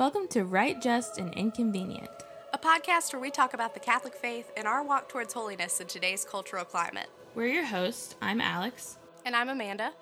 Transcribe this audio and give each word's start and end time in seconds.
Welcome 0.00 0.28
to 0.28 0.44
Right, 0.44 0.80
Just, 0.80 1.18
and 1.18 1.34
Inconvenient. 1.34 2.08
a 2.54 2.58
podcast 2.58 3.12
where 3.12 3.20
we 3.20 3.30
talk 3.30 3.52
about 3.52 3.74
the 3.74 3.80
Catholic 3.80 4.14
faith 4.14 4.50
and 4.56 4.66
our 4.66 4.82
walk 4.82 5.10
towards 5.10 5.34
holiness 5.34 5.78
in 5.78 5.88
today's 5.88 6.24
cultural 6.24 6.64
climate. 6.64 7.10
We're 7.34 7.48
your 7.48 7.66
hosts. 7.66 8.14
I'm 8.22 8.40
Alex. 8.40 8.96
And 9.26 9.36
I'm 9.36 9.50
Amanda, 9.50 9.92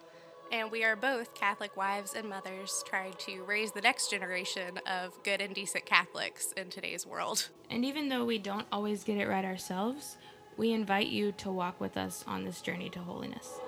and 0.52 0.70
we 0.70 0.84
are 0.84 0.94
both 0.94 1.34
Catholic 1.34 1.76
wives 1.76 2.14
and 2.14 2.28
mothers 2.28 2.84
trying 2.86 3.14
to 3.14 3.42
raise 3.42 3.72
the 3.72 3.80
next 3.80 4.08
generation 4.08 4.78
of 4.86 5.20
good 5.24 5.40
and 5.40 5.52
decent 5.52 5.84
Catholics 5.84 6.52
in 6.52 6.70
today's 6.70 7.04
world. 7.04 7.48
And 7.68 7.84
even 7.84 8.08
though 8.08 8.24
we 8.24 8.38
don't 8.38 8.68
always 8.70 9.02
get 9.02 9.18
it 9.18 9.26
right 9.26 9.44
ourselves, 9.44 10.16
we 10.56 10.70
invite 10.70 11.08
you 11.08 11.32
to 11.32 11.50
walk 11.50 11.80
with 11.80 11.96
us 11.96 12.22
on 12.24 12.44
this 12.44 12.60
journey 12.60 12.88
to 12.90 13.00
holiness. 13.00 13.58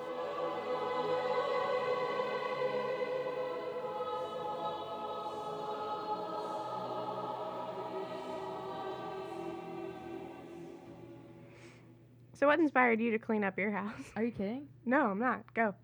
So, 12.41 12.47
what 12.47 12.59
inspired 12.59 12.99
you 12.99 13.11
to 13.11 13.19
clean 13.19 13.43
up 13.43 13.59
your 13.59 13.69
house? 13.69 13.93
Are 14.15 14.23
you 14.23 14.31
kidding? 14.31 14.67
No, 14.83 15.11
I'm 15.11 15.19
not. 15.19 15.43
Go. 15.53 15.75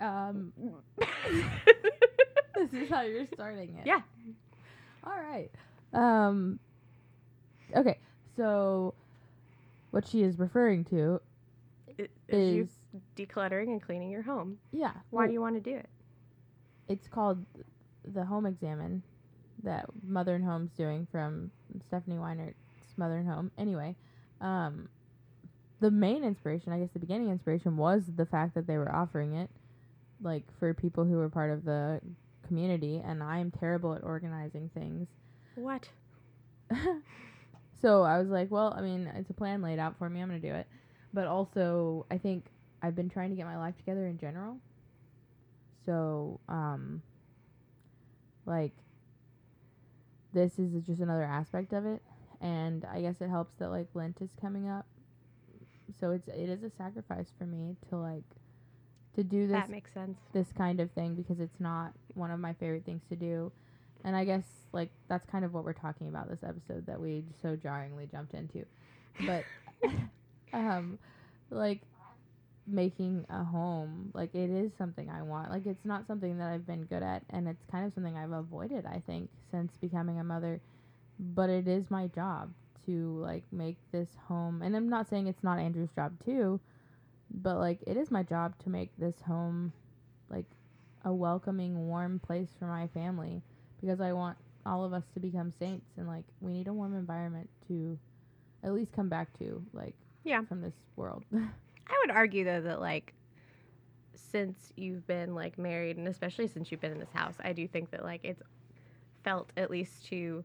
Um, 0.00 0.52
this 2.56 2.72
is 2.72 2.88
how 2.90 3.02
you're 3.02 3.28
starting 3.32 3.76
it. 3.76 3.86
Yeah. 3.86 4.00
All 5.04 5.12
right. 5.12 5.48
Um. 5.92 6.58
Okay. 7.76 7.98
So, 8.36 8.94
what 9.92 10.08
she 10.08 10.24
is 10.24 10.40
referring 10.40 10.84
to, 10.86 11.20
It, 11.96 12.10
is 12.28 12.68
you 12.92 13.00
decluttering 13.16 13.68
and 13.68 13.80
cleaning 13.80 14.10
your 14.10 14.22
home. 14.22 14.58
yeah. 14.72 14.90
Why 15.10 15.20
well, 15.20 15.26
do 15.28 15.32
you 15.34 15.40
want 15.40 15.54
to 15.54 15.60
do 15.60 15.76
it? 15.76 15.88
It's 16.88 17.06
called 17.06 17.44
the 18.12 18.24
Home 18.24 18.44
Examen 18.44 19.04
that 19.62 19.86
Mother 20.02 20.34
and 20.34 20.44
Home's 20.44 20.72
doing 20.72 21.06
from 21.12 21.52
Stephanie 21.86 22.16
Weinert's 22.16 22.54
Mother 22.96 23.18
and 23.18 23.28
Home. 23.28 23.52
Anyway, 23.56 23.94
um, 24.40 24.88
the 25.80 25.90
main 25.90 26.24
inspiration, 26.24 26.72
I 26.72 26.78
guess, 26.78 26.90
the 26.92 26.98
beginning 26.98 27.30
inspiration 27.30 27.76
was 27.76 28.04
the 28.16 28.26
fact 28.26 28.54
that 28.54 28.66
they 28.66 28.76
were 28.76 28.94
offering 28.94 29.34
it, 29.34 29.50
like 30.22 30.44
for 30.58 30.74
people 30.74 31.04
who 31.04 31.16
were 31.16 31.28
part 31.28 31.50
of 31.50 31.64
the 31.64 32.00
community, 32.46 33.02
and 33.04 33.22
I'm 33.22 33.50
terrible 33.50 33.94
at 33.94 34.02
organizing 34.02 34.70
things. 34.74 35.08
What? 35.54 35.88
so 37.82 38.02
I 38.02 38.18
was 38.18 38.28
like, 38.28 38.50
well, 38.50 38.74
I 38.76 38.82
mean, 38.82 39.10
it's 39.16 39.30
a 39.30 39.34
plan 39.34 39.62
laid 39.62 39.78
out 39.78 39.96
for 39.98 40.08
me. 40.08 40.20
I'm 40.20 40.28
going 40.28 40.40
to 40.40 40.48
do 40.48 40.54
it. 40.54 40.66
But 41.12 41.26
also, 41.26 42.06
I 42.10 42.18
think 42.18 42.46
I've 42.82 42.94
been 42.94 43.08
trying 43.08 43.30
to 43.30 43.36
get 43.36 43.46
my 43.46 43.56
life 43.56 43.76
together 43.76 44.06
in 44.06 44.18
general. 44.18 44.56
So, 45.86 46.40
um, 46.48 47.02
like, 48.46 48.72
this 50.32 50.58
is 50.58 50.72
just 50.86 51.00
another 51.00 51.24
aspect 51.24 51.72
of 51.72 51.86
it. 51.86 52.02
And 52.40 52.84
I 52.86 53.00
guess 53.02 53.20
it 53.20 53.28
helps 53.28 53.54
that, 53.58 53.70
like, 53.70 53.88
Lent 53.94 54.20
is 54.20 54.30
coming 54.40 54.68
up. 54.68 54.86
So 55.98 56.10
it's, 56.12 56.28
it 56.28 56.48
is 56.48 56.62
a 56.62 56.70
sacrifice 56.70 57.26
for 57.38 57.44
me 57.44 57.76
to, 57.90 57.96
like, 57.96 58.24
to 59.16 59.24
do 59.24 59.46
this 59.46 59.54
That 59.56 59.70
makes 59.70 59.92
sense. 59.92 60.18
this 60.32 60.52
kind 60.56 60.80
of 60.80 60.90
thing 60.92 61.14
because 61.14 61.40
it's 61.40 61.58
not 61.60 61.92
one 62.14 62.30
of 62.30 62.38
my 62.40 62.52
favorite 62.54 62.84
things 62.84 63.02
to 63.10 63.16
do. 63.16 63.50
And 64.04 64.16
I 64.16 64.24
guess 64.24 64.44
like 64.72 64.90
that's 65.08 65.26
kind 65.26 65.44
of 65.44 65.52
what 65.52 65.64
we're 65.64 65.72
talking 65.72 66.08
about 66.08 66.28
this 66.30 66.42
episode 66.42 66.86
that 66.86 67.00
we 67.00 67.24
so 67.42 67.56
jarringly 67.56 68.06
jumped 68.10 68.34
into. 68.34 68.64
But 69.26 69.44
um 70.52 70.98
like 71.50 71.80
making 72.66 73.26
a 73.28 73.42
home, 73.42 74.10
like 74.14 74.34
it 74.34 74.48
is 74.48 74.70
something 74.78 75.10
I 75.10 75.22
want. 75.22 75.50
Like 75.50 75.66
it's 75.66 75.84
not 75.84 76.06
something 76.06 76.38
that 76.38 76.48
I've 76.48 76.66
been 76.66 76.84
good 76.84 77.02
at 77.02 77.24
and 77.30 77.48
it's 77.48 77.64
kind 77.70 77.84
of 77.86 77.92
something 77.94 78.16
I've 78.16 78.32
avoided, 78.32 78.86
I 78.86 79.02
think, 79.06 79.28
since 79.50 79.72
becoming 79.80 80.18
a 80.20 80.24
mother. 80.24 80.60
But 81.22 81.50
it 81.50 81.68
is 81.68 81.90
my 81.90 82.06
job 82.06 82.50
to 82.86 83.18
like 83.18 83.44
make 83.52 83.76
this 83.92 84.08
home 84.26 84.62
and 84.62 84.74
I'm 84.74 84.88
not 84.88 85.06
saying 85.08 85.26
it's 85.26 85.44
not 85.44 85.58
Andrew's 85.58 85.90
job 85.92 86.12
too, 86.24 86.58
but 87.30 87.58
like 87.58 87.78
it 87.86 87.96
is 87.96 88.10
my 88.10 88.22
job 88.22 88.54
to 88.64 88.70
make 88.70 88.90
this 88.96 89.20
home 89.26 89.72
like 90.30 90.46
a 91.04 91.12
welcoming 91.12 91.88
warm 91.88 92.18
place 92.18 92.48
for 92.58 92.66
my 92.66 92.86
family 92.88 93.42
because 93.80 94.00
i 94.00 94.12
want 94.12 94.36
all 94.66 94.84
of 94.84 94.92
us 94.92 95.04
to 95.14 95.20
become 95.20 95.50
saints 95.58 95.86
and 95.96 96.06
like 96.06 96.24
we 96.40 96.52
need 96.52 96.68
a 96.68 96.72
warm 96.72 96.94
environment 96.94 97.48
to 97.66 97.98
at 98.62 98.74
least 98.74 98.92
come 98.92 99.08
back 99.08 99.32
to 99.38 99.62
like 99.72 99.94
Yeah. 100.24 100.42
from 100.44 100.60
this 100.60 100.74
world 100.96 101.24
I 101.34 101.98
would 102.04 102.10
argue 102.14 102.44
though 102.44 102.60
that 102.60 102.80
like 102.80 103.14
since 104.14 104.72
you've 104.76 105.06
been 105.06 105.34
like 105.34 105.58
married 105.58 105.96
and 105.96 106.06
especially 106.06 106.46
since 106.46 106.70
you've 106.70 106.80
been 106.80 106.92
in 106.92 106.98
this 107.00 107.12
house, 107.12 107.34
I 107.40 107.52
do 107.52 107.66
think 107.66 107.90
that 107.90 108.04
like 108.04 108.20
it's 108.22 108.42
felt 109.24 109.50
at 109.56 109.70
least 109.70 110.06
to 110.06 110.44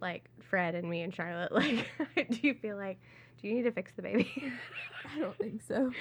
like 0.00 0.24
Fred 0.48 0.74
and 0.74 0.88
me 0.88 1.02
and 1.02 1.14
Charlotte 1.14 1.52
like 1.52 1.86
do 2.30 2.38
you 2.42 2.54
feel 2.54 2.76
like 2.76 2.98
do 3.40 3.48
you 3.48 3.54
need 3.54 3.62
to 3.62 3.72
fix 3.72 3.92
the 3.92 4.02
baby? 4.02 4.52
i 5.14 5.18
don't 5.18 5.36
think 5.38 5.62
so 5.66 5.90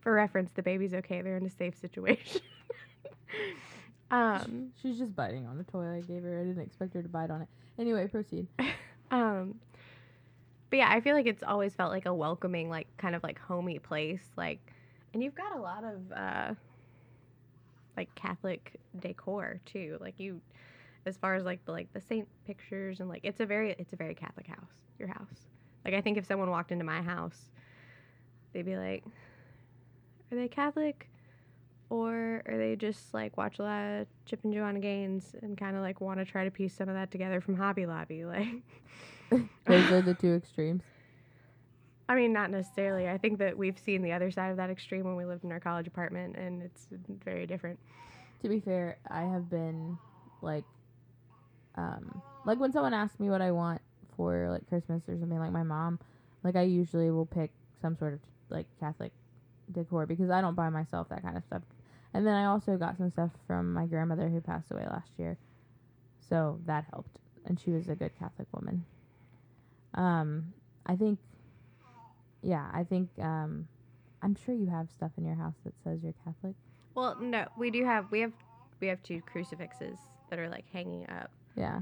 For 0.00 0.12
reference, 0.12 0.52
the 0.54 0.62
baby's 0.62 0.94
okay. 0.94 1.20
They're 1.20 1.36
in 1.36 1.46
a 1.46 1.50
safe 1.50 1.76
situation. 1.80 2.40
um 4.12 4.70
she's 4.80 4.98
just 4.98 5.16
biting 5.16 5.44
on 5.48 5.58
a 5.58 5.64
toy 5.64 5.96
i 5.96 6.00
gave 6.00 6.22
her 6.22 6.38
i 6.38 6.44
didn't 6.44 6.62
expect 6.62 6.94
her 6.94 7.02
to 7.02 7.08
bite 7.08 7.28
on 7.28 7.42
it 7.42 7.48
anyway 7.76 8.06
proceed 8.06 8.46
um 9.10 9.56
but 10.70 10.78
yeah, 10.78 10.90
I 10.90 11.00
feel 11.00 11.14
like 11.14 11.26
it's 11.26 11.42
always 11.42 11.74
felt 11.74 11.92
like 11.92 12.06
a 12.06 12.14
welcoming, 12.14 12.68
like 12.68 12.88
kind 12.96 13.14
of 13.14 13.22
like 13.22 13.38
homey 13.38 13.78
place. 13.78 14.24
Like 14.36 14.58
and 15.14 15.22
you've 15.22 15.34
got 15.34 15.56
a 15.56 15.60
lot 15.60 15.84
of 15.84 16.12
uh 16.12 16.54
like 17.96 18.14
Catholic 18.14 18.74
decor 19.00 19.60
too. 19.64 19.98
Like 20.00 20.18
you 20.18 20.40
as 21.06 21.16
far 21.16 21.34
as 21.34 21.44
like 21.44 21.64
the 21.64 21.72
like 21.72 21.92
the 21.92 22.00
saint 22.00 22.28
pictures 22.46 23.00
and 23.00 23.08
like 23.08 23.20
it's 23.24 23.40
a 23.40 23.46
very 23.46 23.74
it's 23.78 23.92
a 23.92 23.96
very 23.96 24.14
Catholic 24.14 24.46
house, 24.46 24.72
your 24.98 25.08
house. 25.08 25.48
Like 25.84 25.94
I 25.94 26.00
think 26.00 26.18
if 26.18 26.26
someone 26.26 26.50
walked 26.50 26.72
into 26.72 26.84
my 26.84 27.00
house, 27.00 27.50
they'd 28.52 28.66
be 28.66 28.76
like, 28.76 29.04
Are 30.32 30.36
they 30.36 30.48
Catholic? 30.48 31.08
Or 31.88 32.42
are 32.46 32.58
they 32.58 32.74
just 32.74 33.14
like 33.14 33.36
watch 33.36 33.60
a 33.60 33.62
lot 33.62 33.80
of 33.80 34.06
Chip 34.24 34.40
and 34.42 34.52
Joanna 34.52 34.80
Gaines 34.80 35.36
and 35.40 35.56
kind 35.56 35.76
of 35.76 35.82
like 35.82 36.00
want 36.00 36.18
to 36.18 36.24
try 36.24 36.44
to 36.44 36.50
piece 36.50 36.74
some 36.74 36.88
of 36.88 36.96
that 36.96 37.12
together 37.12 37.40
from 37.40 37.56
Hobby 37.56 37.86
Lobby? 37.86 38.24
Like, 39.28 39.42
those 39.66 39.90
are 39.90 40.02
the 40.02 40.14
two 40.14 40.34
extremes 40.34 40.82
I 42.08 42.14
mean, 42.14 42.32
not 42.32 42.50
necessarily. 42.52 43.08
I 43.08 43.18
think 43.18 43.38
that 43.40 43.58
we've 43.58 43.76
seen 43.76 44.02
the 44.02 44.12
other 44.12 44.30
side 44.30 44.50
of 44.52 44.56
that 44.58 44.70
extreme 44.70 45.04
when 45.04 45.16
we 45.16 45.24
lived 45.24 45.42
in 45.42 45.50
our 45.50 45.58
college 45.58 45.88
apartment, 45.88 46.36
and 46.36 46.62
it's 46.62 46.86
very 47.24 47.44
different. 47.46 47.78
to 48.42 48.48
be 48.48 48.60
fair 48.60 48.98
i 49.10 49.22
have 49.22 49.50
been 49.50 49.98
like 50.42 50.64
um 51.76 52.22
like 52.44 52.58
when 52.58 52.72
someone 52.72 52.94
asks 52.94 53.18
me 53.20 53.28
what 53.28 53.42
i 53.42 53.50
want 53.50 53.80
for 54.16 54.48
like 54.50 54.66
christmas 54.68 55.02
or 55.08 55.18
something 55.18 55.38
like 55.38 55.52
my 55.52 55.62
mom 55.62 55.98
like 56.42 56.56
i 56.56 56.62
usually 56.62 57.10
will 57.10 57.26
pick 57.26 57.50
some 57.80 57.96
sort 57.96 58.14
of 58.14 58.20
like 58.50 58.66
catholic 58.80 59.12
decor 59.72 60.06
because 60.06 60.30
i 60.30 60.40
don't 60.40 60.54
buy 60.54 60.68
myself 60.68 61.08
that 61.08 61.22
kind 61.22 61.36
of 61.36 61.44
stuff. 61.44 61.62
And 62.14 62.26
then 62.26 62.34
i 62.34 62.46
also 62.46 62.76
got 62.76 62.96
some 62.96 63.10
stuff 63.10 63.30
from 63.46 63.72
my 63.72 63.86
grandmother 63.86 64.28
who 64.28 64.40
passed 64.40 64.70
away 64.70 64.86
last 64.88 65.10
year. 65.18 65.36
So 66.28 66.58
that 66.66 66.84
helped. 66.90 67.18
And 67.44 67.60
she 67.60 67.70
was 67.70 67.88
a 67.88 67.94
good 67.94 68.12
catholic 68.18 68.48
woman. 68.52 68.84
Um 69.94 70.52
i 70.86 70.94
think 70.94 71.18
yeah 72.42 72.66
i 72.72 72.84
think 72.84 73.08
um 73.20 73.66
i'm 74.22 74.36
sure 74.36 74.54
you 74.54 74.66
have 74.66 74.88
stuff 74.90 75.10
in 75.18 75.24
your 75.24 75.34
house 75.34 75.56
that 75.64 75.74
says 75.82 76.00
you're 76.02 76.14
catholic. 76.24 76.54
Well, 76.94 77.16
no, 77.20 77.46
we 77.58 77.70
do 77.70 77.84
have 77.84 78.10
we 78.10 78.20
have 78.20 78.32
we 78.80 78.86
have 78.86 79.02
two 79.02 79.20
crucifixes 79.22 79.98
that 80.30 80.38
are 80.38 80.48
like 80.48 80.64
hanging 80.72 81.08
up. 81.10 81.30
Yeah 81.56 81.80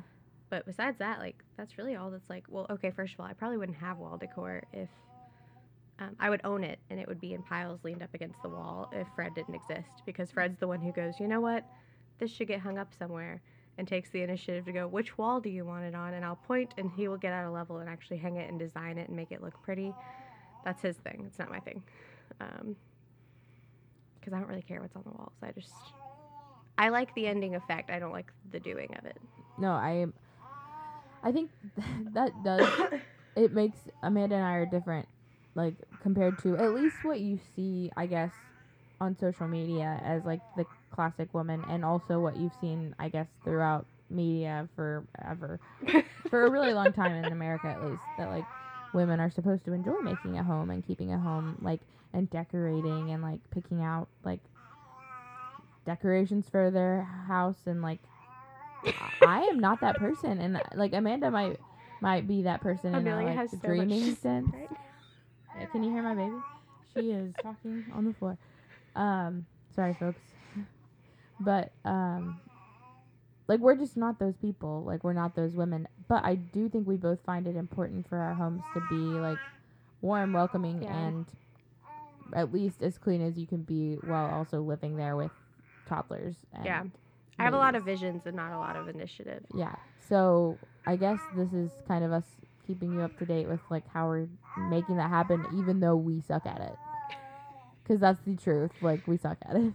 But 0.51 0.67
besides 0.67 0.99
that, 0.99 1.19
like 1.19 1.43
that's 1.57 1.79
really 1.79 1.97
all 1.97 2.11
that's 2.11 2.31
like. 2.31 2.45
Well, 2.49 2.67
okay, 2.71 2.91
first 2.91 3.15
of 3.15 3.21
all, 3.21 3.27
I 3.27 3.33
probably 3.33 3.59
wouldn't 3.59 3.79
have 3.79 3.99
wall 3.99 4.17
decor 4.19 4.63
if 4.73 4.89
um, 5.99 6.17
I 6.21 6.31
would 6.31 6.41
own 6.45 6.65
it 6.65 6.79
and 6.91 7.01
it 7.01 7.09
would 7.09 7.21
be 7.21 7.35
in 7.35 7.43
piles 7.43 7.81
leaned 7.85 8.03
up 8.03 8.15
against 8.15 8.43
the 8.43 8.49
wall 8.49 8.91
if 8.93 9.07
Fred 9.15 9.35
didn't 9.35 9.55
exist 9.55 10.03
because 10.07 10.31
Fred's 10.31 10.59
the 10.59 10.69
one 10.69 10.81
who 10.81 10.93
goes, 10.93 11.21
you 11.21 11.29
know 11.29 11.41
what, 11.41 11.65
this 12.19 12.31
should 12.33 12.49
get 12.49 12.61
hung 12.61 12.79
up 12.79 12.93
somewhere 12.99 13.43
and 13.79 13.89
takes 13.89 14.11
the 14.11 14.23
initiative 14.23 14.65
to 14.67 14.73
go, 14.73 14.87
which 14.87 15.19
wall 15.19 15.41
do 15.41 15.51
you 15.51 15.65
want 15.65 15.85
it 15.85 15.95
on? 15.95 16.15
And 16.15 16.25
I'll 16.25 16.37
point 16.37 16.75
and 16.79 16.91
he 16.97 17.09
will 17.09 17.17
get 17.17 17.33
out 17.33 17.47
a 17.47 17.51
level 17.51 17.79
and 17.79 17.89
actually 17.89 18.19
hang 18.19 18.37
it 18.37 18.49
and 18.51 18.59
design 18.59 18.99
it 18.99 19.09
and 19.09 19.17
make 19.17 19.33
it 19.33 19.43
look 19.43 19.61
pretty. 19.63 19.95
That's 20.65 20.83
his 20.83 20.97
thing. 20.97 21.25
It's 21.27 21.39
not 21.39 21.51
my 21.51 21.61
thing. 21.61 21.83
Um, 22.41 22.77
because 24.21 24.33
I 24.33 24.39
don't 24.41 24.49
really 24.49 24.63
care 24.63 24.81
what's 24.81 24.97
on 24.97 25.03
the 25.05 25.11
walls. 25.11 25.35
I 25.43 25.53
just 25.53 25.73
I 26.79 26.89
like 26.89 27.15
the 27.15 27.27
ending 27.27 27.55
effect. 27.55 27.91
I 27.91 27.99
don't 27.99 28.13
like 28.13 28.33
the 28.51 28.61
doing 28.61 28.95
of 28.99 29.05
it. 29.05 29.19
No, 29.57 29.73
I 29.73 30.07
I 31.23 31.33
think 31.33 31.51
that 32.15 32.43
does 32.43 32.69
it 33.37 33.53
makes 33.53 33.79
Amanda 34.03 34.37
and 34.37 34.45
I 34.45 34.55
are 34.55 34.67
different 34.67 35.09
like 35.55 35.75
compared 36.01 36.39
to 36.39 36.57
at 36.57 36.73
least 36.73 37.05
what 37.05 37.21
you 37.21 37.39
see, 37.55 37.91
I 37.97 38.07
guess, 38.07 38.33
on 39.01 39.17
social 39.17 39.47
media 39.49 40.01
as 40.05 40.25
like 40.25 40.41
the 40.57 40.67
classic 40.91 41.33
woman 41.33 41.65
and 41.69 41.85
also 41.85 42.21
what 42.21 42.37
you've 42.37 42.55
seen, 42.61 42.95
I 42.99 43.09
guess, 43.09 43.29
throughout 43.45 43.87
media 44.11 44.69
forever. 44.77 45.61
for 46.31 46.47
a 46.47 46.51
really 46.51 46.73
long 46.73 46.93
time 46.93 47.13
in 47.13 47.33
America 47.33 47.69
at 47.69 47.83
least, 47.83 48.03
that 48.17 48.29
like 48.29 48.47
women 48.93 49.21
are 49.21 49.31
supposed 49.31 49.65
to 49.67 49.73
enjoy 49.73 50.01
making 50.03 50.39
a 50.39 50.43
home 50.43 50.71
and 50.71 50.87
keeping 50.87 51.13
a 51.13 51.19
home 51.19 51.57
like 51.61 51.81
and 52.13 52.31
decorating 52.31 53.11
and 53.11 53.23
like 53.23 53.41
picking 53.51 53.83
out 53.83 54.09
like 54.25 54.41
decorations 55.85 56.49
for 56.49 56.71
their 56.71 57.03
house 57.03 57.59
and 57.67 57.83
like 57.83 58.01
I 59.23 59.43
am 59.43 59.59
not 59.61 59.81
that 59.81 59.97
person, 59.97 60.39
and 60.41 60.61
like 60.75 60.93
Amanda 60.93 61.31
might 61.31 61.59
might 62.01 62.27
be 62.29 62.43
that 62.43 62.61
person 62.61 62.95
in 62.95 63.07
a 63.07 63.17
like 63.17 63.35
has 63.37 63.51
so 63.51 63.57
dreaming 63.59 64.15
sense. 64.17 64.53
right? 64.53 64.71
Yeah, 65.59 65.67
Can 65.67 65.83
you 65.85 65.91
hear 65.93 66.03
my 66.03 66.15
baby? 66.15 66.37
She 66.95 67.11
is 67.11 67.33
talking 67.43 67.85
on 67.93 68.05
the 68.05 68.13
floor. 68.13 68.37
Um, 68.95 69.47
sorry, 69.75 69.95
folks. 69.99 70.21
But 71.41 71.73
um, 71.85 72.41
like 73.49 73.61
we're 73.61 73.77
just 73.77 73.97
not 73.97 74.19
those 74.19 74.37
people. 74.37 74.83
Like 74.85 75.03
we're 75.05 75.13
not 75.13 75.35
those 75.35 75.53
women. 75.55 75.89
But 76.09 76.25
I 76.25 76.35
do 76.37 76.69
think 76.69 76.87
we 76.87 76.97
both 76.97 77.19
find 77.25 77.47
it 77.47 77.57
important 77.57 78.09
for 78.09 78.19
our 78.19 78.35
homes 78.35 78.63
to 78.75 78.83
be 78.91 78.97
like 79.19 79.39
warm, 80.03 80.33
welcoming, 80.33 80.83
Yeah. 80.83 80.95
and 80.97 81.27
at 82.33 82.53
least 82.53 82.83
as 82.83 82.99
clean 82.99 83.21
as 83.23 83.39
you 83.39 83.47
can 83.47 83.63
be 83.63 83.97
while 84.03 84.27
also 84.27 84.61
living 84.61 84.97
there 84.97 85.17
with 85.17 85.31
toddlers. 85.87 86.37
And 86.53 86.65
Yeah. 86.67 86.83
I 87.39 87.45
have 87.45 87.55
a 87.55 87.59
lot 87.59 87.75
of 87.75 87.85
visions 87.85 88.23
and 88.27 88.37
not 88.37 88.53
a 88.53 88.59
lot 88.59 88.77
of 88.77 88.89
initiative. 88.89 89.45
Yeah. 89.55 89.75
So 90.09 90.59
I 90.87 90.97
guess 90.97 91.19
this 91.37 91.53
is 91.53 91.71
kind 91.89 92.05
of 92.05 92.13
us 92.13 92.25
keeping 92.67 92.93
you 92.95 93.01
up 93.01 93.19
to 93.19 93.25
date 93.27 93.49
with 93.49 93.61
like 93.71 93.87
how 93.93 94.07
we're 94.09 94.29
making 94.71 94.97
that 94.97 95.11
happen, 95.11 95.45
even 95.59 95.81
though 95.81 95.97
we 95.97 96.21
suck 96.21 96.47
at 96.47 96.61
it. 96.61 96.77
Because 97.83 98.01
that's 98.01 98.21
the 98.27 98.37
truth. 98.37 98.71
Like 98.81 99.07
we 99.07 99.17
suck 99.17 99.39
at 99.49 99.57
it. 99.57 99.73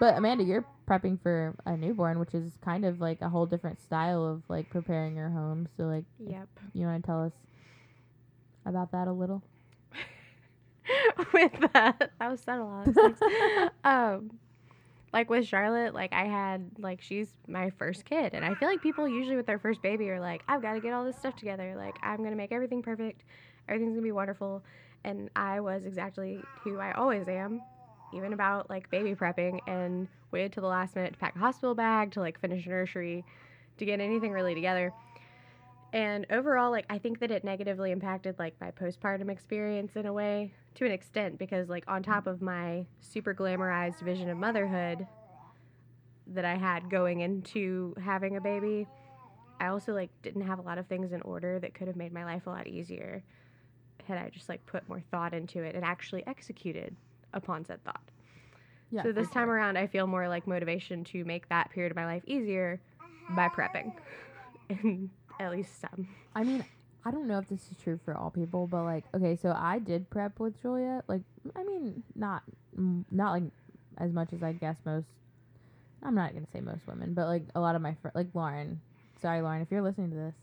But 0.00 0.16
Amanda, 0.16 0.44
you're 0.44 0.64
prepping 0.88 1.20
for 1.22 1.54
a 1.64 1.76
newborn, 1.76 2.18
which 2.18 2.34
is 2.34 2.52
kind 2.64 2.84
of 2.84 3.00
like 3.00 3.20
a 3.20 3.28
whole 3.28 3.46
different 3.46 3.80
style 3.80 4.24
of 4.26 4.42
like 4.48 4.68
preparing 4.68 5.16
your 5.16 5.30
home. 5.30 5.68
So 5.76 5.84
like, 5.84 6.04
Yep. 6.18 6.48
you 6.74 6.86
want 6.86 7.02
to 7.02 7.06
tell 7.06 7.24
us 7.24 7.32
about 8.66 8.90
that 8.92 9.08
a 9.08 9.12
little? 9.12 9.42
with 11.32 11.52
that, 11.72 12.10
that 12.18 12.30
was 12.30 12.40
said 12.40 12.58
a 12.58 12.64
lot 12.64 12.88
of 12.88 13.70
um, 13.84 14.30
like 15.12 15.28
with 15.28 15.46
Charlotte, 15.46 15.94
like 15.94 16.12
I 16.12 16.24
had 16.24 16.70
like 16.78 17.00
she's 17.02 17.34
my 17.46 17.70
first 17.70 18.04
kid, 18.04 18.32
and 18.34 18.44
I 18.44 18.54
feel 18.54 18.68
like 18.68 18.80
people 18.82 19.06
usually 19.06 19.36
with 19.36 19.46
their 19.46 19.58
first 19.58 19.82
baby 19.82 20.08
are 20.10 20.20
like, 20.20 20.42
I've 20.48 20.62
got 20.62 20.74
to 20.74 20.80
get 20.80 20.92
all 20.92 21.04
this 21.04 21.16
stuff 21.16 21.36
together. 21.36 21.74
Like 21.76 21.98
I'm 22.02 22.22
gonna 22.22 22.36
make 22.36 22.52
everything 22.52 22.82
perfect, 22.82 23.24
everything's 23.68 23.92
gonna 23.92 24.02
be 24.02 24.12
wonderful, 24.12 24.62
and 25.04 25.30
I 25.36 25.60
was 25.60 25.84
exactly 25.84 26.48
who 26.64 26.78
I 26.78 26.92
always 26.92 27.28
am, 27.28 27.62
even 28.14 28.32
about 28.32 28.70
like 28.70 28.90
baby 28.90 29.14
prepping, 29.14 29.60
and 29.66 30.08
waited 30.30 30.52
till 30.52 30.62
the 30.62 30.68
last 30.68 30.96
minute 30.96 31.12
to 31.12 31.18
pack 31.18 31.36
a 31.36 31.38
hospital 31.38 31.74
bag 31.74 32.12
to 32.12 32.20
like 32.20 32.40
finish 32.40 32.66
nursery, 32.66 33.24
to 33.78 33.84
get 33.84 34.00
anything 34.00 34.32
really 34.32 34.54
together. 34.54 34.92
And 35.92 36.26
overall, 36.30 36.70
like 36.70 36.86
I 36.88 36.98
think 36.98 37.20
that 37.20 37.30
it 37.30 37.44
negatively 37.44 37.90
impacted 37.90 38.38
like 38.38 38.54
my 38.60 38.70
postpartum 38.70 39.30
experience 39.30 39.94
in 39.94 40.06
a 40.06 40.12
way 40.12 40.54
to 40.76 40.86
an 40.86 40.92
extent 40.92 41.38
because 41.38 41.68
like 41.68 41.84
on 41.86 42.02
top 42.02 42.26
of 42.26 42.40
my 42.40 42.86
super 43.00 43.34
glamorized 43.34 44.00
vision 44.00 44.30
of 44.30 44.38
motherhood 44.38 45.06
that 46.28 46.44
I 46.44 46.54
had 46.54 46.88
going 46.88 47.20
into 47.20 47.94
having 48.02 48.36
a 48.36 48.40
baby, 48.40 48.88
I 49.60 49.66
also 49.66 49.92
like 49.92 50.10
didn't 50.22 50.42
have 50.42 50.58
a 50.58 50.62
lot 50.62 50.78
of 50.78 50.86
things 50.86 51.12
in 51.12 51.20
order 51.22 51.58
that 51.58 51.74
could 51.74 51.88
have 51.88 51.96
made 51.96 52.12
my 52.12 52.24
life 52.24 52.46
a 52.46 52.50
lot 52.50 52.66
easier 52.66 53.22
had 54.08 54.18
I 54.18 54.30
just 54.30 54.48
like 54.48 54.64
put 54.66 54.88
more 54.88 55.00
thought 55.10 55.34
into 55.34 55.62
it 55.62 55.74
and 55.74 55.84
actually 55.84 56.26
executed 56.26 56.96
upon 57.32 57.64
said 57.64 57.84
thought. 57.84 58.02
Yeah. 58.90 59.04
so 59.04 59.12
this 59.12 59.30
time 59.30 59.48
around, 59.48 59.78
I 59.78 59.86
feel 59.86 60.06
more 60.06 60.28
like 60.28 60.46
motivation 60.46 61.02
to 61.04 61.24
make 61.24 61.48
that 61.48 61.70
period 61.70 61.92
of 61.92 61.96
my 61.96 62.04
life 62.04 62.22
easier 62.26 62.80
by 63.30 63.48
prepping, 63.48 63.92
and 64.68 65.08
at 65.40 65.50
least 65.50 65.80
some. 65.80 66.08
I 66.34 66.44
mean, 66.44 66.64
I 67.04 67.10
don't 67.10 67.26
know 67.26 67.38
if 67.38 67.48
this 67.48 67.60
is 67.70 67.76
true 67.82 67.98
for 68.04 68.16
all 68.16 68.30
people, 68.30 68.66
but 68.66 68.84
like, 68.84 69.04
okay, 69.14 69.36
so 69.40 69.54
I 69.56 69.78
did 69.78 70.08
prep 70.10 70.38
with 70.38 70.60
Julia. 70.62 71.02
Like, 71.08 71.22
I 71.56 71.64
mean, 71.64 72.02
not 72.14 72.42
not 73.10 73.32
like 73.32 73.42
as 73.98 74.12
much 74.12 74.32
as 74.32 74.42
I 74.42 74.52
guess 74.52 74.76
most. 74.84 75.06
I'm 76.04 76.14
not 76.14 76.32
gonna 76.34 76.46
say 76.52 76.60
most 76.60 76.86
women, 76.86 77.14
but 77.14 77.26
like 77.26 77.44
a 77.54 77.60
lot 77.60 77.76
of 77.76 77.82
my 77.82 77.94
friends, 78.00 78.14
like 78.14 78.28
Lauren. 78.34 78.80
Sorry, 79.20 79.40
Lauren, 79.40 79.62
if 79.62 79.68
you're 79.70 79.82
listening 79.82 80.10
to 80.10 80.16
this, 80.16 80.34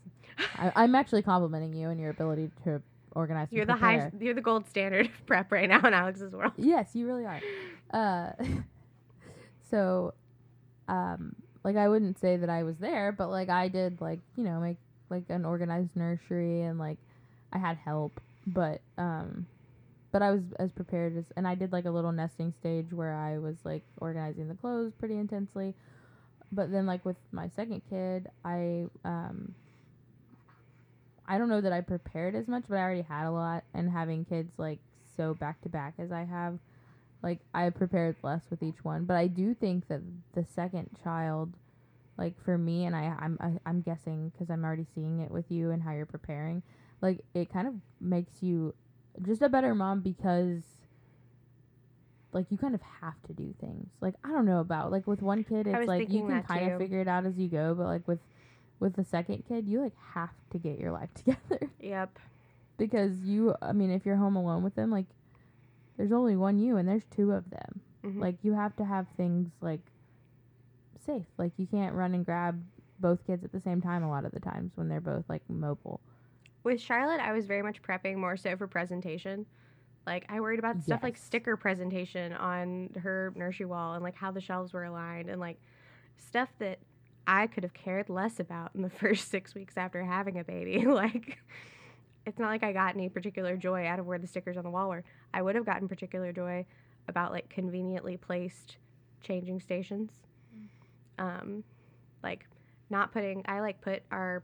I, 0.56 0.72
I'm 0.76 0.94
actually 0.94 1.22
complimenting 1.22 1.74
you 1.74 1.90
and 1.90 2.00
your 2.00 2.10
ability 2.10 2.50
to 2.64 2.80
organize. 3.14 3.48
You're 3.50 3.66
the 3.66 3.76
high, 3.76 4.10
you're 4.18 4.34
the 4.34 4.40
gold 4.40 4.66
standard 4.68 5.06
of 5.06 5.26
prep 5.26 5.52
right 5.52 5.68
now 5.68 5.80
in 5.80 5.92
Alex's 5.92 6.32
world. 6.32 6.52
Yes, 6.56 6.90
you 6.94 7.06
really 7.06 7.26
are. 7.26 7.40
Uh, 7.92 8.32
so, 9.70 10.14
um, 10.88 11.36
like 11.64 11.76
I 11.76 11.88
wouldn't 11.88 12.18
say 12.18 12.36
that 12.36 12.50
I 12.50 12.62
was 12.62 12.76
there, 12.78 13.12
but 13.12 13.28
like 13.30 13.48
I 13.48 13.68
did, 13.68 14.00
like 14.00 14.20
you 14.36 14.44
know, 14.44 14.60
make 14.60 14.78
like 15.10 15.24
an 15.28 15.44
organized 15.44 15.96
nursery 15.96 16.62
and 16.62 16.78
like 16.78 16.98
I 17.52 17.58
had 17.58 17.76
help, 17.76 18.20
but 18.46 18.80
um, 18.96 19.46
but 20.12 20.22
I 20.22 20.30
was 20.30 20.42
as 20.58 20.72
prepared 20.72 21.16
as, 21.16 21.24
and 21.36 21.46
I 21.46 21.54
did 21.54 21.72
like 21.72 21.84
a 21.84 21.90
little 21.90 22.12
nesting 22.12 22.52
stage 22.60 22.92
where 22.92 23.14
I 23.14 23.38
was 23.38 23.56
like 23.64 23.82
organizing 23.98 24.48
the 24.48 24.54
clothes 24.54 24.92
pretty 24.98 25.16
intensely. 25.16 25.74
But 26.52 26.72
then, 26.72 26.86
like 26.86 27.04
with 27.04 27.16
my 27.30 27.48
second 27.48 27.82
kid, 27.88 28.28
I 28.44 28.86
um, 29.04 29.54
I 31.28 31.38
don't 31.38 31.48
know 31.48 31.60
that 31.60 31.72
I 31.72 31.80
prepared 31.80 32.34
as 32.34 32.48
much, 32.48 32.64
but 32.68 32.76
I 32.76 32.80
already 32.80 33.02
had 33.02 33.26
a 33.26 33.30
lot, 33.30 33.64
and 33.74 33.90
having 33.90 34.24
kids 34.24 34.50
like 34.56 34.78
so 35.16 35.34
back 35.34 35.60
to 35.62 35.68
back 35.68 35.94
as 35.98 36.10
I 36.10 36.24
have, 36.24 36.58
like 37.22 37.40
I 37.54 37.68
prepared 37.70 38.16
less 38.22 38.42
with 38.50 38.62
each 38.62 38.84
one. 38.84 39.04
But 39.04 39.16
I 39.16 39.26
do 39.26 39.54
think 39.54 39.88
that 39.88 40.00
the 40.34 40.44
second 40.44 40.88
child, 41.02 41.54
like 42.16 42.34
for 42.44 42.56
me, 42.58 42.84
and 42.86 42.94
I 42.96 43.14
I'm 43.20 43.38
I, 43.40 43.52
I'm 43.68 43.80
guessing 43.82 44.30
because 44.30 44.50
I'm 44.50 44.64
already 44.64 44.86
seeing 44.94 45.20
it 45.20 45.30
with 45.30 45.44
you 45.50 45.70
and 45.70 45.82
how 45.82 45.92
you're 45.92 46.06
preparing, 46.06 46.62
like 47.00 47.20
it 47.34 47.52
kind 47.52 47.68
of 47.68 47.74
makes 48.00 48.42
you 48.42 48.74
just 49.26 49.42
a 49.42 49.48
better 49.48 49.74
mom 49.74 50.00
because 50.00 50.62
like 52.32 52.46
you 52.50 52.56
kind 52.56 52.74
of 52.74 52.80
have 53.00 53.20
to 53.26 53.32
do 53.32 53.54
things. 53.60 53.88
Like 54.00 54.14
I 54.24 54.28
don't 54.28 54.46
know 54.46 54.60
about 54.60 54.90
like 54.92 55.06
with 55.06 55.20
one 55.22 55.42
kid, 55.44 55.66
it's 55.66 55.88
like 55.88 56.10
you 56.10 56.26
can 56.26 56.42
kind 56.44 56.66
too. 56.66 56.72
of 56.74 56.78
figure 56.80 57.00
it 57.00 57.08
out 57.08 57.26
as 57.26 57.36
you 57.36 57.48
go, 57.48 57.74
but 57.74 57.86
like 57.86 58.06
with 58.06 58.20
with 58.78 58.94
the 58.96 59.04
second 59.04 59.44
kid, 59.46 59.66
you 59.66 59.82
like 59.82 59.92
have 60.14 60.30
to 60.52 60.58
get 60.58 60.78
your 60.78 60.92
life 60.92 61.12
together 61.14 61.68
Yep. 61.80 62.18
because 62.78 63.12
you. 63.24 63.54
I 63.60 63.72
mean, 63.72 63.90
if 63.90 64.06
you're 64.06 64.16
home 64.16 64.36
alone 64.36 64.62
with 64.62 64.74
them, 64.74 64.90
like 64.90 65.06
there's 66.00 66.12
only 66.12 66.34
one 66.34 66.58
you 66.58 66.78
and 66.78 66.88
there's 66.88 67.04
two 67.14 67.30
of 67.30 67.50
them. 67.50 67.80
Mhm. 68.02 68.20
Like 68.20 68.36
you 68.40 68.54
have 68.54 68.74
to 68.76 68.84
have 68.86 69.06
things 69.18 69.50
like 69.60 69.82
safe. 70.98 71.26
Like 71.36 71.52
you 71.58 71.66
can't 71.66 71.94
run 71.94 72.14
and 72.14 72.24
grab 72.24 72.64
both 73.00 73.26
kids 73.26 73.44
at 73.44 73.52
the 73.52 73.60
same 73.60 73.82
time 73.82 74.02
a 74.02 74.08
lot 74.08 74.24
of 74.24 74.32
the 74.32 74.40
times 74.40 74.72
when 74.76 74.88
they're 74.88 75.02
both 75.02 75.24
like 75.28 75.42
mobile. 75.50 76.00
With 76.64 76.80
Charlotte, 76.80 77.20
I 77.20 77.32
was 77.32 77.44
very 77.44 77.62
much 77.62 77.82
prepping 77.82 78.16
more 78.16 78.38
so 78.38 78.56
for 78.56 78.66
presentation. 78.66 79.44
Like 80.06 80.24
I 80.30 80.40
worried 80.40 80.58
about 80.58 80.82
stuff 80.82 81.02
like 81.02 81.18
sticker 81.18 81.58
presentation 81.58 82.32
on 82.32 82.88
her 83.02 83.34
nursery 83.36 83.66
wall 83.66 83.92
and 83.92 84.02
like 84.02 84.14
how 84.14 84.30
the 84.30 84.40
shelves 84.40 84.72
were 84.72 84.84
aligned 84.84 85.28
and 85.28 85.38
like 85.38 85.60
stuff 86.16 86.48
that 86.60 86.78
I 87.26 87.46
could 87.46 87.62
have 87.62 87.74
cared 87.74 88.08
less 88.08 88.40
about 88.40 88.70
in 88.74 88.80
the 88.80 88.90
first 89.02 89.28
six 89.28 89.54
weeks 89.54 89.76
after 89.76 90.02
having 90.02 90.38
a 90.38 90.44
baby. 90.44 90.82
like 90.86 91.36
it's 92.26 92.38
not 92.38 92.48
like 92.48 92.62
I 92.62 92.72
got 92.72 92.94
any 92.94 93.08
particular 93.08 93.56
joy 93.56 93.86
out 93.86 93.98
of 93.98 94.06
where 94.06 94.18
the 94.18 94.26
stickers 94.26 94.56
on 94.56 94.64
the 94.64 94.70
wall 94.70 94.88
were. 94.90 95.04
I 95.32 95.42
would 95.42 95.54
have 95.54 95.64
gotten 95.64 95.88
particular 95.88 96.32
joy 96.32 96.64
about 97.08 97.32
like 97.32 97.48
conveniently 97.48 98.16
placed 98.16 98.76
changing 99.22 99.60
stations. 99.60 100.10
Um, 101.18 101.64
like 102.22 102.46
not 102.88 103.12
putting 103.12 103.42
I 103.46 103.60
like 103.60 103.80
put 103.80 104.02
our 104.10 104.42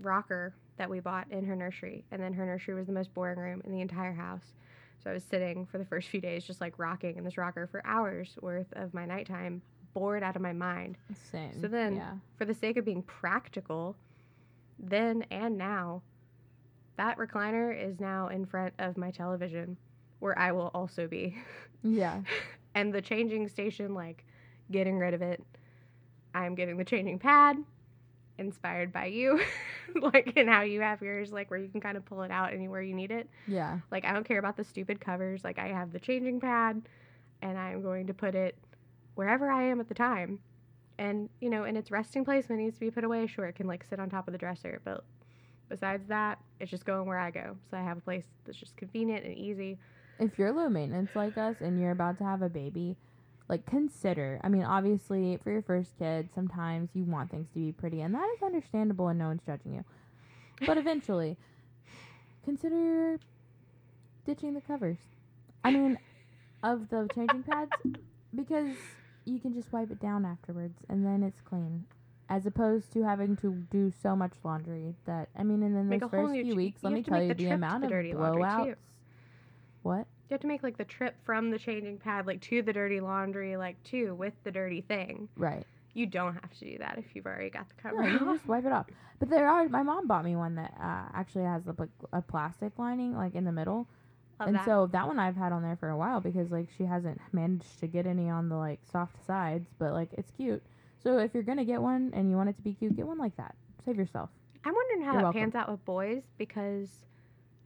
rocker 0.00 0.54
that 0.76 0.88
we 0.90 1.00
bought 1.00 1.30
in 1.30 1.44
her 1.44 1.54
nursery 1.56 2.04
and 2.10 2.20
then 2.20 2.32
her 2.32 2.44
nursery 2.46 2.74
was 2.74 2.86
the 2.86 2.92
most 2.92 3.12
boring 3.14 3.38
room 3.38 3.62
in 3.64 3.72
the 3.72 3.80
entire 3.80 4.12
house. 4.12 4.54
So 5.02 5.10
I 5.10 5.12
was 5.12 5.22
sitting 5.24 5.66
for 5.66 5.78
the 5.78 5.84
first 5.84 6.08
few 6.08 6.20
days 6.20 6.44
just 6.44 6.60
like 6.60 6.78
rocking 6.78 7.16
in 7.16 7.24
this 7.24 7.36
rocker 7.38 7.66
for 7.66 7.82
hours 7.86 8.36
worth 8.40 8.72
of 8.72 8.94
my 8.94 9.04
nighttime, 9.04 9.62
bored 9.92 10.22
out 10.22 10.34
of 10.36 10.42
my 10.42 10.52
mind. 10.52 10.96
Same. 11.30 11.60
So 11.60 11.68
then- 11.68 11.96
yeah. 11.96 12.14
For 12.36 12.44
the 12.44 12.54
sake 12.54 12.76
of 12.76 12.84
being 12.84 13.02
practical, 13.02 13.96
then 14.78 15.24
and 15.30 15.56
now, 15.58 16.02
that 16.96 17.18
recliner 17.18 17.76
is 17.76 18.00
now 18.00 18.28
in 18.28 18.46
front 18.46 18.74
of 18.78 18.96
my 18.96 19.10
television 19.10 19.76
where 20.20 20.38
I 20.38 20.52
will 20.52 20.70
also 20.74 21.06
be. 21.06 21.36
Yeah. 21.82 22.22
and 22.74 22.92
the 22.92 23.02
changing 23.02 23.48
station, 23.48 23.94
like 23.94 24.24
getting 24.70 24.98
rid 24.98 25.14
of 25.14 25.22
it. 25.22 25.42
I'm 26.34 26.54
getting 26.54 26.76
the 26.76 26.84
changing 26.84 27.18
pad 27.18 27.58
inspired 28.38 28.92
by 28.92 29.06
you, 29.06 29.40
like, 30.00 30.32
and 30.36 30.48
how 30.48 30.62
you 30.62 30.80
have 30.80 31.00
yours, 31.02 31.32
like, 31.32 31.50
where 31.50 31.60
you 31.60 31.68
can 31.68 31.80
kind 31.80 31.96
of 31.96 32.04
pull 32.04 32.22
it 32.22 32.30
out 32.30 32.52
anywhere 32.52 32.82
you 32.82 32.94
need 32.94 33.10
it. 33.10 33.28
Yeah. 33.46 33.78
Like, 33.90 34.04
I 34.04 34.12
don't 34.12 34.26
care 34.26 34.38
about 34.38 34.56
the 34.56 34.64
stupid 34.64 35.00
covers. 35.00 35.44
Like, 35.44 35.58
I 35.58 35.68
have 35.68 35.92
the 35.92 36.00
changing 36.00 36.40
pad 36.40 36.82
and 37.42 37.58
I'm 37.58 37.82
going 37.82 38.06
to 38.06 38.14
put 38.14 38.34
it 38.34 38.56
wherever 39.14 39.50
I 39.50 39.64
am 39.64 39.80
at 39.80 39.88
the 39.88 39.94
time. 39.94 40.40
And, 40.98 41.28
you 41.40 41.50
know, 41.50 41.64
in 41.64 41.76
its 41.76 41.90
resting 41.90 42.24
place 42.24 42.48
when 42.48 42.58
it 42.58 42.62
needs 42.62 42.76
to 42.76 42.80
be 42.80 42.90
put 42.90 43.04
away, 43.04 43.26
sure, 43.26 43.46
it 43.46 43.54
can, 43.54 43.66
like, 43.66 43.84
sit 43.84 44.00
on 44.00 44.08
top 44.10 44.28
of 44.28 44.32
the 44.32 44.38
dresser. 44.38 44.80
But 44.84 45.04
besides 45.74 46.06
that, 46.08 46.38
it's 46.60 46.70
just 46.70 46.84
going 46.84 47.04
where 47.04 47.18
I 47.18 47.32
go. 47.32 47.56
So 47.68 47.76
I 47.76 47.82
have 47.82 47.98
a 47.98 48.00
place 48.00 48.22
that's 48.44 48.56
just 48.56 48.76
convenient 48.76 49.24
and 49.24 49.36
easy. 49.36 49.76
if 50.20 50.38
you're 50.38 50.52
low 50.52 50.68
maintenance 50.68 51.10
like 51.14 51.36
us 51.36 51.56
and 51.60 51.80
you're 51.80 51.90
about 51.90 52.18
to 52.18 52.24
have 52.24 52.42
a 52.42 52.48
baby, 52.48 52.96
like 53.48 53.66
consider. 53.66 54.40
I 54.44 54.48
mean, 54.48 54.62
obviously, 54.62 55.38
for 55.42 55.50
your 55.50 55.62
first 55.62 55.98
kid, 55.98 56.28
sometimes 56.34 56.90
you 56.94 57.04
want 57.04 57.30
things 57.30 57.48
to 57.54 57.58
be 57.58 57.72
pretty, 57.72 58.02
and 58.02 58.14
that 58.14 58.28
is 58.36 58.42
understandable, 58.42 59.08
and 59.08 59.18
no 59.18 59.26
one's 59.28 59.42
judging 59.44 59.74
you. 59.74 59.84
But 60.64 60.78
eventually, 60.78 61.36
consider 62.44 63.18
ditching 64.24 64.54
the 64.54 64.60
covers. 64.60 64.98
I 65.64 65.72
mean, 65.72 65.98
of 66.62 66.88
the 66.88 67.08
changing 67.14 67.42
pads, 67.42 67.72
because 68.34 68.76
you 69.24 69.40
can 69.40 69.52
just 69.52 69.72
wipe 69.72 69.90
it 69.90 70.00
down 70.00 70.24
afterwards, 70.24 70.78
and 70.88 71.04
then 71.04 71.22
it's 71.22 71.40
clean. 71.40 71.84
As 72.28 72.46
opposed 72.46 72.92
to 72.92 73.02
having 73.02 73.36
to 73.36 73.52
do 73.70 73.92
so 74.02 74.16
much 74.16 74.32
laundry 74.44 74.94
that 75.06 75.28
I 75.38 75.42
mean, 75.42 75.62
and 75.62 75.76
then 75.76 75.88
Make 75.88 76.00
those 76.00 76.10
first 76.10 76.32
few 76.32 76.52
ch- 76.52 76.56
weeks, 76.56 76.82
let 76.82 76.92
me 76.92 77.02
tell 77.02 77.22
you 77.22 77.28
the 77.28 77.34
the 77.34 77.50
amount 77.50 77.82
the 77.82 77.86
of 77.88 77.92
blowouts. 78.04 78.76
What? 79.82 80.06
You 80.28 80.34
have 80.34 80.40
to 80.40 80.46
make 80.46 80.62
like 80.62 80.78
the 80.78 80.84
trip 80.84 81.16
from 81.24 81.50
the 81.50 81.58
changing 81.58 81.98
pad 81.98 82.26
like 82.26 82.40
to 82.42 82.62
the 82.62 82.72
dirty 82.72 83.00
laundry 83.00 83.56
like 83.56 83.82
to 83.84 84.14
with 84.14 84.32
the 84.42 84.50
dirty 84.50 84.80
thing. 84.80 85.28
Right. 85.36 85.64
You 85.92 86.06
don't 86.06 86.34
have 86.34 86.50
to 86.58 86.64
do 86.64 86.78
that 86.78 86.98
if 86.98 87.04
you've 87.14 87.26
already 87.26 87.50
got 87.50 87.68
the 87.68 87.74
cover 87.80 88.02
No, 88.02 88.08
you 88.08 88.18
can 88.18 88.34
just 88.34 88.48
wipe 88.48 88.64
it 88.64 88.72
off. 88.72 88.86
But 89.20 89.30
there 89.30 89.48
are. 89.48 89.68
My 89.68 89.82
mom 89.82 90.08
bought 90.08 90.24
me 90.24 90.34
one 90.34 90.56
that 90.56 90.74
uh, 90.80 91.04
actually 91.12 91.44
has 91.44 91.62
a, 91.68 91.76
a 92.12 92.20
plastic 92.22 92.72
lining 92.78 93.14
like 93.16 93.34
in 93.36 93.44
the 93.44 93.52
middle, 93.52 93.86
Love 94.40 94.48
and 94.48 94.56
that. 94.56 94.64
so 94.64 94.88
that 94.92 95.06
one 95.06 95.18
I've 95.20 95.36
had 95.36 95.52
on 95.52 95.62
there 95.62 95.76
for 95.76 95.90
a 95.90 95.96
while 95.96 96.20
because 96.20 96.50
like 96.50 96.68
she 96.76 96.84
hasn't 96.84 97.20
managed 97.32 97.78
to 97.80 97.86
get 97.86 98.06
any 98.06 98.28
on 98.28 98.48
the 98.48 98.56
like 98.56 98.80
soft 98.90 99.24
sides, 99.24 99.68
but 99.78 99.92
like 99.92 100.08
it's 100.14 100.32
cute. 100.32 100.62
So 101.04 101.18
if 101.18 101.32
you're 101.34 101.42
gonna 101.42 101.64
get 101.64 101.80
one 101.80 102.10
and 102.14 102.30
you 102.30 102.36
want 102.36 102.48
it 102.48 102.56
to 102.56 102.62
be 102.62 102.72
cute, 102.72 102.96
get 102.96 103.06
one 103.06 103.18
like 103.18 103.36
that. 103.36 103.54
Save 103.84 103.96
yourself. 103.98 104.30
I'm 104.64 104.74
wondering 104.74 105.02
how 105.02 105.12
You're 105.12 105.20
that 105.20 105.24
welcome. 105.24 105.40
pans 105.42 105.54
out 105.54 105.70
with 105.70 105.84
boys 105.84 106.22
because 106.38 106.88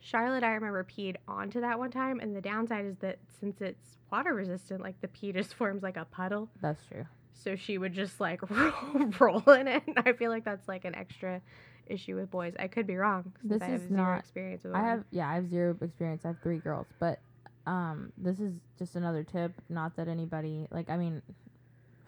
Charlotte, 0.00 0.42
I 0.42 0.50
remember, 0.54 0.85
peed 0.85 1.16
onto 1.26 1.61
that 1.61 1.78
one 1.78 1.90
time, 1.90 2.21
and 2.21 2.35
the 2.35 2.40
downside 2.40 2.85
is 2.85 2.97
that 2.99 3.18
since 3.40 3.61
it's 3.61 3.97
water 4.12 4.35
resistant, 4.35 4.80
like 4.83 5.00
the 5.00 5.09
pee 5.09 5.33
just 5.33 5.54
forms 5.59 5.83
like 5.83 5.97
a 5.97 6.04
puddle, 6.04 6.49
That's 6.61 6.85
true. 6.87 7.07
so 7.33 7.54
she 7.57 7.78
would 7.78 7.92
just 7.92 8.21
like 8.21 8.49
roll, 8.50 8.73
roll 9.21 9.50
in 9.54 9.68
it. 9.68 9.83
I 9.97 10.12
feel 10.12 10.30
like 10.30 10.45
that's 10.45 10.66
like 10.68 10.85
an 10.85 10.95
extra 10.97 11.40
issue 11.87 12.16
with 12.16 12.30
boys. 12.30 12.54
I 12.59 12.66
could 12.68 12.87
be 12.87 12.97
wrong. 12.97 13.33
Since 13.40 13.52
This 13.52 13.62
I 13.62 13.66
have 13.66 13.80
is 13.83 13.88
zero 13.88 14.02
not- 14.02 14.18
experience 14.18 14.64
with 14.64 14.75
I 14.75 14.80
have 14.83 15.04
yeah, 15.11 15.28
I 15.28 15.35
have 15.37 15.49
zero 15.49 15.76
experience. 15.80 16.25
I 16.25 16.28
have 16.28 16.38
three 16.42 16.59
girls, 16.59 16.87
but 16.99 17.21
um, 17.66 18.12
this 18.18 18.40
is 18.40 18.54
just 18.78 18.97
another 18.97 19.23
tip. 19.23 19.52
Not 19.68 19.95
that 19.97 20.09
anybody 20.09 20.66
like. 20.73 20.90
I 20.90 20.97
mean, 20.97 21.23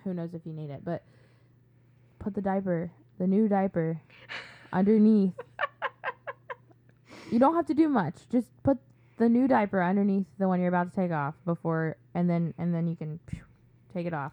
who 0.05 0.15
knows 0.15 0.35
if 0.35 0.43
you 0.47 0.53
need 0.53 0.71
it, 0.71 0.85
but 0.85 1.03
put 2.21 2.35
the 2.35 2.41
diaper, 2.41 2.93
the 3.19 3.27
new 3.27 3.49
diaper, 3.49 4.01
underneath. 4.73 5.35
you 7.33 7.41
don't 7.41 7.57
have 7.57 7.67
to 7.67 7.75
do 7.75 7.89
much. 7.89 8.15
Just 8.31 8.47
put 8.63 8.79
the 9.17 9.29
new 9.29 9.49
diaper 9.49 9.83
underneath 9.83 10.27
the 10.39 10.47
one 10.47 10.61
you're 10.61 10.69
about 10.69 10.95
to 10.95 10.97
take 10.97 11.11
off 11.11 11.35
before, 11.45 11.97
and 12.15 12.31
then 12.31 12.55
and 12.59 12.73
then 12.73 12.87
you 12.87 12.95
can 12.95 13.19
phew, 13.27 13.43
take 13.93 14.07
it 14.07 14.15
off. 14.15 14.33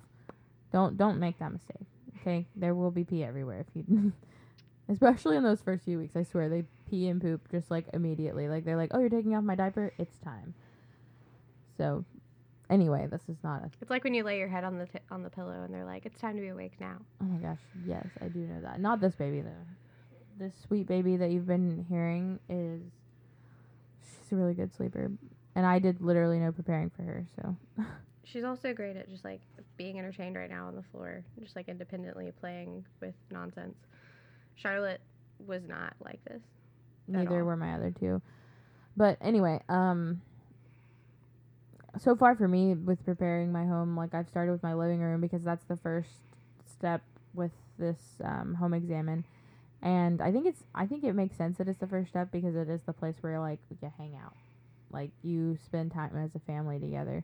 Don't 0.71 0.97
don't 0.97 1.19
make 1.19 1.39
that 1.39 1.51
mistake. 1.51 1.87
Okay, 2.21 2.45
there 2.55 2.75
will 2.75 2.91
be 2.91 3.03
pee 3.03 3.23
everywhere 3.23 3.65
if 3.67 3.67
you. 3.73 4.13
Especially 4.89 5.35
in 5.35 5.43
those 5.43 5.59
first 5.59 5.83
few 5.83 5.97
weeks, 5.97 6.15
I 6.15 6.23
swear 6.23 6.47
they 6.47 6.63
pee 6.89 7.09
and 7.09 7.21
poop 7.21 7.49
just 7.51 7.69
like 7.69 7.85
immediately. 7.93 8.47
Like 8.47 8.63
they're 8.63 8.77
like, 8.77 8.91
"Oh, 8.93 8.99
you're 8.99 9.09
taking 9.09 9.35
off 9.35 9.43
my 9.43 9.55
diaper. 9.55 9.91
It's 9.97 10.17
time." 10.19 10.53
So, 11.77 12.05
anyway, 12.69 13.07
this 13.09 13.21
is 13.29 13.37
not 13.43 13.63
a. 13.63 13.69
It's 13.81 13.89
like 13.89 14.03
when 14.03 14.13
you 14.13 14.23
lay 14.23 14.37
your 14.39 14.47
head 14.47 14.63
on 14.63 14.77
the 14.77 14.85
t- 14.85 14.99
on 15.11 15.23
the 15.23 15.29
pillow, 15.29 15.63
and 15.63 15.73
they're 15.73 15.85
like, 15.85 16.05
"It's 16.05 16.19
time 16.19 16.35
to 16.35 16.41
be 16.41 16.49
awake 16.49 16.73
now." 16.79 16.97
Oh 17.21 17.25
my 17.25 17.37
gosh, 17.37 17.59
yes, 17.85 18.07
I 18.21 18.27
do 18.27 18.39
know 18.39 18.61
that. 18.61 18.79
Not 18.79 18.99
this 19.01 19.15
baby 19.15 19.41
though. 19.41 19.65
This 20.39 20.53
sweet 20.67 20.87
baby 20.87 21.17
that 21.17 21.31
you've 21.31 21.47
been 21.47 21.85
hearing 21.89 22.39
is. 22.49 22.81
She's 24.23 24.33
a 24.33 24.35
really 24.35 24.53
good 24.53 24.73
sleeper, 24.75 25.11
and 25.55 25.65
I 25.65 25.79
did 25.79 26.01
literally 26.01 26.39
no 26.39 26.51
preparing 26.51 26.89
for 26.89 27.03
her. 27.03 27.25
So 27.35 27.55
She's 28.23 28.43
also 28.43 28.73
great 28.73 28.97
at 28.97 29.09
just 29.09 29.23
like 29.23 29.39
being 29.77 29.97
entertained 29.99 30.35
right 30.35 30.49
now 30.49 30.67
on 30.67 30.75
the 30.75 30.83
floor, 30.91 31.23
just 31.41 31.55
like 31.55 31.69
independently 31.69 32.31
playing 32.41 32.83
with 33.01 33.13
nonsense. 33.31 33.77
Charlotte 34.55 34.99
was 35.45 35.63
not 35.65 35.93
like 36.03 36.19
this. 36.25 36.41
neither 37.07 37.45
were 37.45 37.55
my 37.55 37.73
other 37.75 37.91
two. 37.91 38.21
But 38.97 39.17
anyway, 39.21 39.61
um 39.69 40.21
so 41.97 42.15
far 42.15 42.35
for 42.35 42.47
me 42.47 42.73
with 42.73 43.03
preparing 43.05 43.51
my 43.51 43.65
home, 43.65 43.95
like 43.95 44.13
I've 44.13 44.27
started 44.27 44.51
with 44.51 44.63
my 44.63 44.73
living 44.73 44.99
room 44.99 45.21
because 45.21 45.43
that's 45.43 45.65
the 45.65 45.77
first 45.77 46.09
step 46.65 47.01
with 47.33 47.51
this 47.77 47.99
um, 48.23 48.55
home 48.55 48.73
examen. 48.73 49.23
And 49.81 50.21
I 50.21 50.31
think 50.31 50.47
it's 50.47 50.63
I 50.73 50.85
think 50.87 51.03
it 51.03 51.13
makes 51.13 51.37
sense 51.37 51.57
that 51.59 51.67
it's 51.67 51.79
the 51.79 51.87
first 51.87 52.09
step 52.09 52.31
because 52.31 52.55
it 52.55 52.67
is 52.67 52.81
the 52.85 52.93
place 52.93 53.15
where 53.21 53.39
like 53.39 53.59
you 53.69 53.91
hang 53.97 54.15
out. 54.23 54.33
Like 54.91 55.11
you 55.21 55.57
spend 55.65 55.91
time 55.91 56.15
as 56.17 56.31
a 56.35 56.39
family 56.39 56.79
together. 56.79 57.23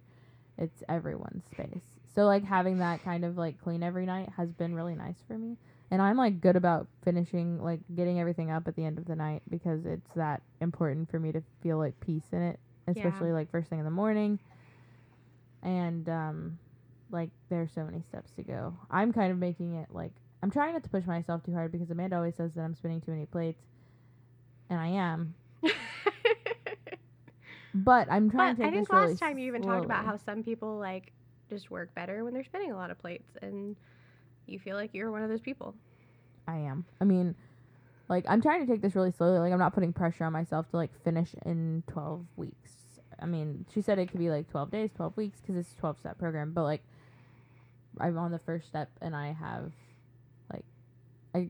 It's 0.57 0.83
everyone's 0.87 1.43
space. 1.51 1.81
So 2.13 2.25
like 2.25 2.43
having 2.43 2.77
that 2.79 3.03
kind 3.03 3.25
of 3.25 3.37
like 3.37 3.61
clean 3.63 3.81
every 3.81 4.05
night 4.05 4.29
has 4.37 4.49
been 4.51 4.75
really 4.75 4.95
nice 4.95 5.15
for 5.27 5.37
me. 5.37 5.57
And 5.89 6.01
I'm 6.01 6.17
like 6.17 6.41
good 6.41 6.55
about 6.55 6.87
finishing 7.03 7.61
like 7.61 7.79
getting 7.95 8.19
everything 8.19 8.51
up 8.51 8.67
at 8.67 8.75
the 8.75 8.85
end 8.85 8.97
of 8.97 9.05
the 9.05 9.15
night 9.15 9.41
because 9.49 9.85
it's 9.85 10.09
that 10.15 10.41
important 10.61 11.09
for 11.09 11.19
me 11.19 11.31
to 11.31 11.41
feel 11.63 11.77
like 11.77 11.99
peace 11.99 12.23
in 12.31 12.41
it, 12.41 12.59
especially 12.87 13.31
like 13.31 13.49
first 13.51 13.69
thing 13.69 13.79
in 13.79 13.85
the 13.85 13.91
morning. 13.91 14.39
And 15.63 16.07
um 16.09 16.59
like 17.09 17.29
there's 17.49 17.71
so 17.71 17.83
many 17.83 18.01
steps 18.01 18.31
to 18.33 18.43
go. 18.43 18.75
I'm 18.91 19.11
kind 19.11 19.31
of 19.31 19.37
making 19.37 19.75
it 19.75 19.87
like 19.91 20.11
I'm 20.43 20.51
trying 20.51 20.73
not 20.73 20.83
to 20.83 20.89
push 20.89 21.05
myself 21.05 21.43
too 21.43 21.53
hard 21.53 21.71
because 21.71 21.89
Amanda 21.89 22.17
always 22.17 22.35
says 22.35 22.53
that 22.53 22.61
I'm 22.61 22.75
spinning 22.75 23.01
too 23.01 23.11
many 23.11 23.25
plates. 23.25 23.61
And 24.69 24.79
I 24.79 24.87
am. 24.87 25.35
But 27.73 28.07
I'm 28.11 28.29
trying 28.29 28.55
but 28.55 28.61
to 28.61 28.67
I 28.67 28.71
think 28.71 28.87
this 28.87 28.93
really 28.93 29.11
last 29.11 29.19
time 29.19 29.37
you 29.37 29.47
even 29.47 29.63
talked 29.63 29.85
about 29.85 30.05
how 30.05 30.17
some 30.17 30.43
people 30.43 30.77
like 30.77 31.11
just 31.49 31.71
work 31.71 31.93
better 31.95 32.23
when 32.23 32.33
they're 32.33 32.43
spinning 32.43 32.71
a 32.71 32.75
lot 32.75 32.91
of 32.91 32.99
plates, 32.99 33.31
and 33.41 33.75
you 34.45 34.59
feel 34.59 34.75
like 34.75 34.91
you're 34.93 35.11
one 35.11 35.23
of 35.23 35.29
those 35.29 35.41
people. 35.41 35.73
I 36.47 36.57
am. 36.57 36.85
I 37.01 37.05
mean, 37.05 37.33
like 38.09 38.25
I'm 38.27 38.41
trying 38.41 38.65
to 38.65 38.71
take 38.71 38.81
this 38.81 38.95
really 38.95 39.11
slowly. 39.11 39.39
Like 39.39 39.51
I'm 39.51 39.59
not 39.59 39.73
putting 39.73 39.91
pressure 39.91 40.23
on 40.23 40.33
myself 40.33 40.69
to 40.69 40.77
like 40.77 40.91
finish 41.03 41.33
in 41.45 41.83
12 41.87 42.25
weeks. 42.35 42.82
I 43.19 43.25
mean, 43.25 43.65
she 43.73 43.81
said 43.81 43.99
it 43.99 44.09
could 44.09 44.19
be 44.19 44.29
like 44.29 44.49
12 44.49 44.71
days, 44.71 44.89
12 44.95 45.17
weeks 45.17 45.39
because 45.41 45.55
it's 45.55 45.71
a 45.73 45.79
12 45.79 45.99
step 45.99 46.17
program. 46.17 46.51
But 46.51 46.63
like, 46.63 46.83
I'm 47.99 48.17
on 48.17 48.31
the 48.31 48.39
first 48.39 48.67
step 48.67 48.89
and 49.01 49.15
I 49.15 49.33
have, 49.33 49.71
like, 50.51 50.65
I, 51.35 51.49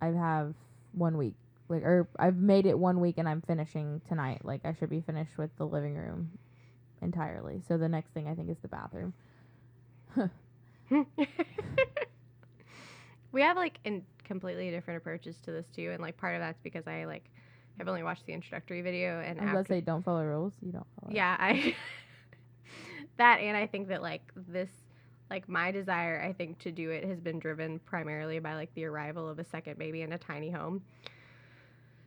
I 0.00 0.08
have 0.08 0.54
one 0.92 1.16
week. 1.16 1.34
Like, 1.68 1.82
or 1.82 2.08
I've 2.18 2.36
made 2.36 2.66
it 2.66 2.78
one 2.78 3.00
week 3.00 3.18
and 3.18 3.28
I'm 3.28 3.42
finishing 3.42 4.00
tonight. 4.08 4.44
Like, 4.44 4.62
I 4.64 4.72
should 4.72 4.90
be 4.90 5.00
finished 5.00 5.38
with 5.38 5.50
the 5.56 5.66
living 5.66 5.96
room 5.96 6.30
entirely. 7.02 7.62
So 7.66 7.76
the 7.76 7.88
next 7.88 8.10
thing 8.10 8.28
I 8.28 8.34
think 8.34 8.50
is 8.50 8.58
the 8.62 8.68
bathroom. 8.68 9.12
we 13.32 13.42
have 13.42 13.56
like 13.56 13.78
in 13.84 14.04
completely 14.24 14.70
different 14.70 14.98
approaches 14.98 15.36
to 15.44 15.52
this 15.52 15.66
too, 15.74 15.90
and 15.92 16.00
like 16.00 16.16
part 16.16 16.34
of 16.34 16.40
that's 16.40 16.60
because 16.62 16.86
I 16.86 17.04
like 17.04 17.30
have 17.80 17.88
only 17.88 18.02
watched 18.02 18.26
the 18.26 18.32
introductory 18.32 18.80
video, 18.82 19.20
and 19.20 19.40
I 19.40 19.42
was 19.44 19.50
about 19.50 19.52
to 19.52 19.58
after- 19.60 19.74
say, 19.74 19.80
don't 19.80 20.02
follow 20.04 20.24
rules. 20.24 20.54
You 20.62 20.72
don't 20.72 20.86
follow. 21.00 21.12
yeah, 21.12 21.36
I 21.38 21.74
that 23.16 23.40
and 23.40 23.56
I 23.56 23.66
think 23.66 23.88
that 23.88 24.02
like 24.02 24.22
this 24.48 24.70
like 25.30 25.48
my 25.48 25.70
desire 25.70 26.22
I 26.26 26.32
think 26.32 26.58
to 26.60 26.72
do 26.72 26.90
it 26.90 27.04
has 27.04 27.20
been 27.20 27.38
driven 27.38 27.78
primarily 27.80 28.38
by 28.38 28.54
like 28.54 28.72
the 28.74 28.84
arrival 28.84 29.28
of 29.28 29.38
a 29.38 29.44
second 29.44 29.78
baby 29.78 30.02
in 30.02 30.12
a 30.12 30.18
tiny 30.18 30.50
home. 30.50 30.82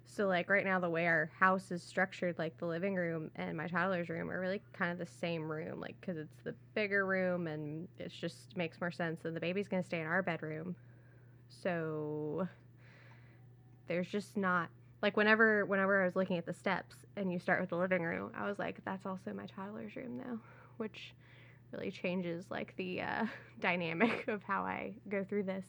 So 0.05 0.27
like 0.27 0.49
right 0.49 0.63
now 0.65 0.79
the 0.79 0.89
way 0.89 1.07
our 1.07 1.31
house 1.39 1.71
is 1.71 1.81
structured 1.81 2.37
like 2.37 2.57
the 2.59 2.65
living 2.67 2.95
room 2.95 3.31
and 3.35 3.57
my 3.57 3.67
toddler's 3.67 4.09
room 4.09 4.29
are 4.29 4.39
really 4.39 4.61
kind 4.73 4.91
of 4.91 4.99
the 4.99 5.11
same 5.11 5.51
room 5.51 5.79
like 5.79 5.99
cuz 6.01 6.17
it's 6.17 6.35
the 6.43 6.53
bigger 6.75 7.05
room 7.05 7.47
and 7.47 7.87
it 7.97 8.09
just 8.11 8.55
makes 8.55 8.79
more 8.79 8.91
sense 8.91 9.25
and 9.25 9.35
the 9.35 9.39
baby's 9.39 9.67
going 9.67 9.81
to 9.81 9.87
stay 9.87 10.01
in 10.01 10.05
our 10.07 10.21
bedroom. 10.21 10.75
So 11.49 12.47
there's 13.87 14.07
just 14.07 14.37
not 14.37 14.69
like 15.03 15.17
whenever 15.17 15.65
whenever 15.65 16.01
I 16.01 16.05
was 16.05 16.15
looking 16.15 16.38
at 16.38 16.45
the 16.45 16.53
steps 16.53 16.95
and 17.17 17.31
you 17.31 17.38
start 17.38 17.60
with 17.60 17.69
the 17.69 17.77
living 17.77 18.01
room, 18.01 18.31
I 18.36 18.48
was 18.48 18.57
like, 18.57 18.77
that's 18.86 19.05
also 19.05 19.33
my 19.33 19.45
toddler's 19.45 19.95
room 19.95 20.17
though, 20.17 20.39
which 20.77 21.13
really 21.74 21.91
changes 21.91 22.45
like 22.50 22.74
the 22.77 23.01
uh, 23.01 23.25
dynamic 23.60 24.27
of 24.29 24.41
how 24.43 24.63
I 24.63 24.93
go 25.10 25.24
through 25.25 25.43
this. 25.43 25.65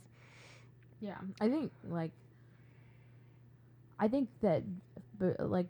Yeah, 1.00 1.18
I 1.40 1.48
think 1.48 1.72
like 1.88 2.12
I 3.98 4.08
think 4.08 4.28
that 4.40 4.62
but 5.18 5.50
like 5.50 5.66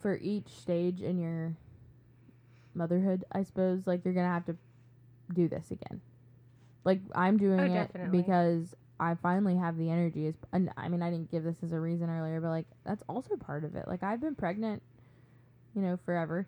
for 0.00 0.16
each 0.16 0.48
stage 0.48 1.02
in 1.02 1.18
your 1.20 1.52
motherhood, 2.74 3.24
I 3.30 3.42
suppose 3.42 3.86
like 3.86 4.04
you're 4.04 4.14
going 4.14 4.26
to 4.26 4.32
have 4.32 4.46
to 4.46 4.56
do 5.34 5.48
this 5.48 5.70
again. 5.70 6.00
Like 6.84 7.00
I'm 7.14 7.36
doing 7.36 7.60
Oh, 7.60 7.74
it 7.76 8.10
because 8.10 8.74
I 9.02 9.16
finally 9.22 9.56
have 9.56 9.76
the 9.76 9.90
energy 9.90 10.26
is 10.26 10.34
and 10.52 10.70
I 10.76 10.88
mean 10.88 11.02
I 11.02 11.10
didn't 11.10 11.30
give 11.30 11.44
this 11.44 11.56
as 11.62 11.72
a 11.72 11.80
reason 11.80 12.08
earlier, 12.08 12.40
but 12.40 12.50
like 12.50 12.66
that's 12.84 13.02
also 13.08 13.36
part 13.36 13.64
of 13.64 13.74
it. 13.74 13.88
Like 13.88 14.02
I've 14.02 14.20
been 14.20 14.34
pregnant, 14.34 14.82
you 15.74 15.82
know, 15.82 15.98
forever. 16.04 16.46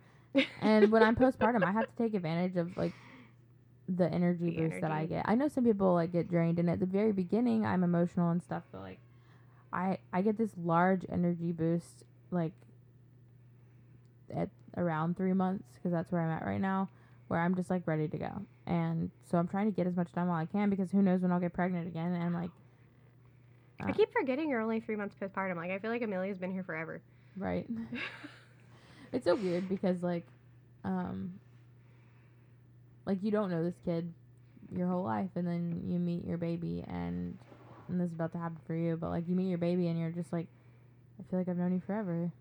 And 0.61 0.91
when 0.91 1.03
I'm 1.03 1.15
postpartum, 1.15 1.63
I 1.63 1.71
have 1.71 1.85
to 1.85 1.95
take 2.03 2.13
advantage 2.13 2.57
of 2.57 2.75
like 2.77 2.93
the 3.87 4.11
energy 4.11 4.51
The 4.51 4.57
boost 4.57 4.81
that 4.81 4.91
I 4.91 5.05
get. 5.05 5.25
I 5.27 5.35
know 5.35 5.47
some 5.47 5.63
people 5.63 5.93
like 5.93 6.11
get 6.11 6.29
drained, 6.29 6.59
and 6.59 6.69
at 6.69 6.79
the 6.79 6.85
very 6.85 7.11
beginning, 7.11 7.65
I'm 7.65 7.83
emotional 7.83 8.31
and 8.31 8.41
stuff, 8.41 8.63
but 8.71 8.81
like, 8.81 8.99
I 9.71 9.97
I 10.11 10.21
get 10.21 10.37
this 10.37 10.51
large 10.63 11.05
energy 11.09 11.51
boost 11.51 12.03
like 12.31 12.53
at 14.35 14.49
around 14.77 15.17
three 15.17 15.33
months 15.33 15.65
because 15.75 15.91
that's 15.91 16.11
where 16.11 16.21
I'm 16.21 16.31
at 16.31 16.45
right 16.45 16.61
now, 16.61 16.89
where 17.27 17.39
I'm 17.39 17.55
just 17.55 17.69
like 17.69 17.85
ready 17.85 18.07
to 18.07 18.17
go, 18.17 18.41
and 18.67 19.11
so 19.29 19.37
I'm 19.37 19.47
trying 19.47 19.65
to 19.65 19.75
get 19.75 19.87
as 19.87 19.95
much 19.95 20.11
done 20.13 20.27
while 20.27 20.39
I 20.39 20.45
can 20.45 20.69
because 20.69 20.91
who 20.91 21.01
knows 21.01 21.21
when 21.21 21.31
I'll 21.31 21.39
get 21.39 21.53
pregnant 21.53 21.87
again, 21.87 22.13
and 22.13 22.33
like, 22.33 22.51
I 23.79 23.91
keep 23.91 24.11
forgetting 24.13 24.49
you're 24.49 24.61
only 24.61 24.79
three 24.79 24.95
months 24.95 25.15
postpartum. 25.21 25.57
Like 25.57 25.71
I 25.71 25.79
feel 25.79 25.91
like 25.91 26.01
Amelia's 26.01 26.37
been 26.37 26.51
here 26.51 26.63
forever. 26.63 27.01
right. 27.37 27.67
it's 29.11 29.25
so 29.25 29.35
weird 29.35 29.69
because 29.69 30.01
like 30.01 30.25
um 30.83 31.33
like 33.05 33.19
you 33.21 33.31
don't 33.31 33.49
know 33.49 33.63
this 33.63 33.75
kid 33.85 34.11
your 34.75 34.87
whole 34.87 35.03
life 35.03 35.29
and 35.35 35.47
then 35.47 35.83
you 35.85 35.99
meet 35.99 36.25
your 36.25 36.37
baby 36.37 36.83
and 36.87 37.37
and 37.87 37.99
this 37.99 38.07
is 38.07 38.13
about 38.13 38.31
to 38.31 38.37
happen 38.37 38.57
for 38.65 38.73
you, 38.75 38.97
but 38.97 39.09
like 39.09 39.27
you 39.27 39.35
meet 39.35 39.47
your 39.49 39.57
baby 39.57 39.87
and 39.87 39.99
you're 39.99 40.09
just 40.09 40.33
like, 40.33 40.47
I 41.19 41.23
feel 41.29 41.39
like 41.39 41.47
I've 41.47 41.57
known 41.57 41.73
you 41.73 41.81
forever. 41.85 42.31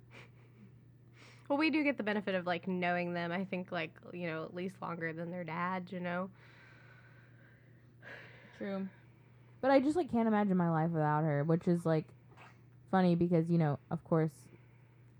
Well, 1.49 1.59
we 1.59 1.71
do 1.71 1.85
get 1.85 1.97
the 1.97 2.03
benefit 2.03 2.35
of 2.35 2.47
like 2.47 2.67
knowing 2.67 3.13
them. 3.13 3.31
I 3.33 3.45
think 3.45 3.71
like 3.71 3.93
you 4.13 4.27
know 4.27 4.45
at 4.45 4.55
least 4.55 4.77
longer 4.81 5.13
than 5.13 5.31
their 5.31 5.45
dad. 5.45 5.89
You 5.91 6.01
know. 6.01 6.31
True. 8.59 8.89
But 9.61 9.71
I 9.71 9.81
just 9.81 9.97
like 9.97 10.11
can't 10.11 10.29
imagine 10.29 10.57
my 10.57 10.71
life 10.71 10.91
without 10.91 11.25
her, 11.25 11.43
which 11.45 11.67
is 11.69 11.85
like 11.85 12.05
funny 12.91 13.15
because 13.15 13.49
you 13.51 13.59
know, 13.59 13.79
of 13.91 14.03
course, 14.05 14.33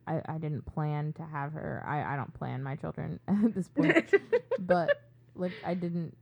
I 0.07 0.21
I 0.27 0.39
didn't 0.39 0.67
plan 0.67 1.13
to 1.15 1.23
have 1.23 1.53
her. 1.53 1.85
I 1.87 2.15
I 2.15 2.17
don't 2.17 2.33
plan 2.35 2.63
my 2.63 2.77
children 2.77 3.21
at 3.29 3.55
this 3.55 3.69
point, 3.69 4.13
but 4.59 5.03
like 5.35 5.53
I 5.65 5.75
didn't. 5.75 6.17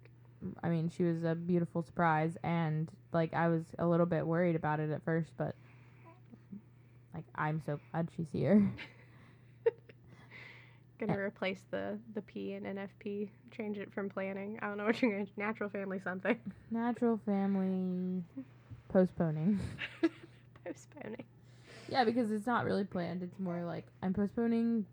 I 0.65 0.69
mean, 0.69 0.91
she 0.91 1.05
was 1.05 1.23
a 1.23 1.37
beautiful 1.37 1.83
surprise, 1.83 2.37
and 2.43 2.91
like 3.13 3.35
I 3.35 3.49
was 3.49 3.63
a 3.79 3.87
little 3.87 4.07
bit 4.07 4.27
worried 4.27 4.57
about 4.57 4.81
it 4.81 4.91
at 4.91 5.05
first, 5.05 5.33
but 5.37 5.55
like 7.15 7.25
I'm 7.35 7.63
so 7.65 7.79
glad 7.91 8.09
she's 8.17 8.27
here. 8.33 8.71
Gonna 11.07 11.19
uh, 11.19 11.23
replace 11.23 11.63
the 11.71 11.99
the 12.15 12.23
P 12.23 12.55
and 12.55 12.67
NFP. 12.67 13.29
Change 13.51 13.79
it 13.79 13.93
from 13.93 14.09
planning. 14.09 14.59
I 14.63 14.69
don't 14.69 14.77
know 14.79 14.85
what 14.85 15.01
you're 15.03 15.13
gonna. 15.13 15.27
Natural 15.37 15.69
family 15.69 16.01
something. 16.03 16.39
Natural 16.71 17.21
family 17.27 18.23
postponing. 18.89 19.59
Postponing. 20.65 21.25
Yeah, 21.89 22.05
because 22.05 22.31
it's 22.31 22.47
not 22.47 22.65
really 22.65 22.85
planned. 22.85 23.23
It's 23.23 23.39
more 23.41 23.65
like 23.65 23.85
I'm 24.01 24.15
postponing 24.15 24.87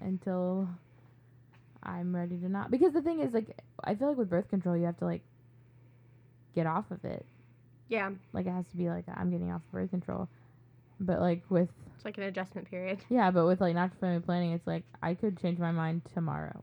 until 0.00 0.68
I'm 1.84 2.14
ready 2.14 2.36
to 2.38 2.48
not. 2.48 2.70
Because 2.70 2.92
the 2.92 3.00
thing 3.00 3.20
is, 3.20 3.32
like, 3.32 3.56
I 3.84 3.94
feel 3.94 4.08
like 4.08 4.18
with 4.18 4.28
birth 4.28 4.48
control, 4.50 4.76
you 4.76 4.86
have 4.86 4.98
to 4.98 5.04
like 5.04 5.22
get 6.54 6.66
off 6.66 6.90
of 6.90 7.04
it. 7.04 7.24
Yeah, 7.88 8.10
Like, 8.32 8.46
it 8.46 8.50
has 8.50 8.66
to 8.72 8.76
be 8.76 8.88
like 8.88 9.04
I'm 9.14 9.30
getting 9.30 9.52
off 9.52 9.60
of 9.60 9.72
birth 9.72 9.90
control. 9.90 10.28
But 11.04 11.20
like 11.20 11.42
with 11.50 11.68
it's 11.96 12.04
like 12.04 12.16
an 12.18 12.24
adjustment 12.24 12.70
period. 12.70 12.98
yeah, 13.10 13.30
but 13.30 13.44
with 13.46 13.60
like 13.60 13.74
natural 13.74 13.98
family 14.00 14.20
planning, 14.20 14.52
it's 14.52 14.66
like 14.66 14.84
I 15.02 15.14
could 15.14 15.40
change 15.40 15.58
my 15.58 15.72
mind 15.72 16.02
tomorrow 16.14 16.62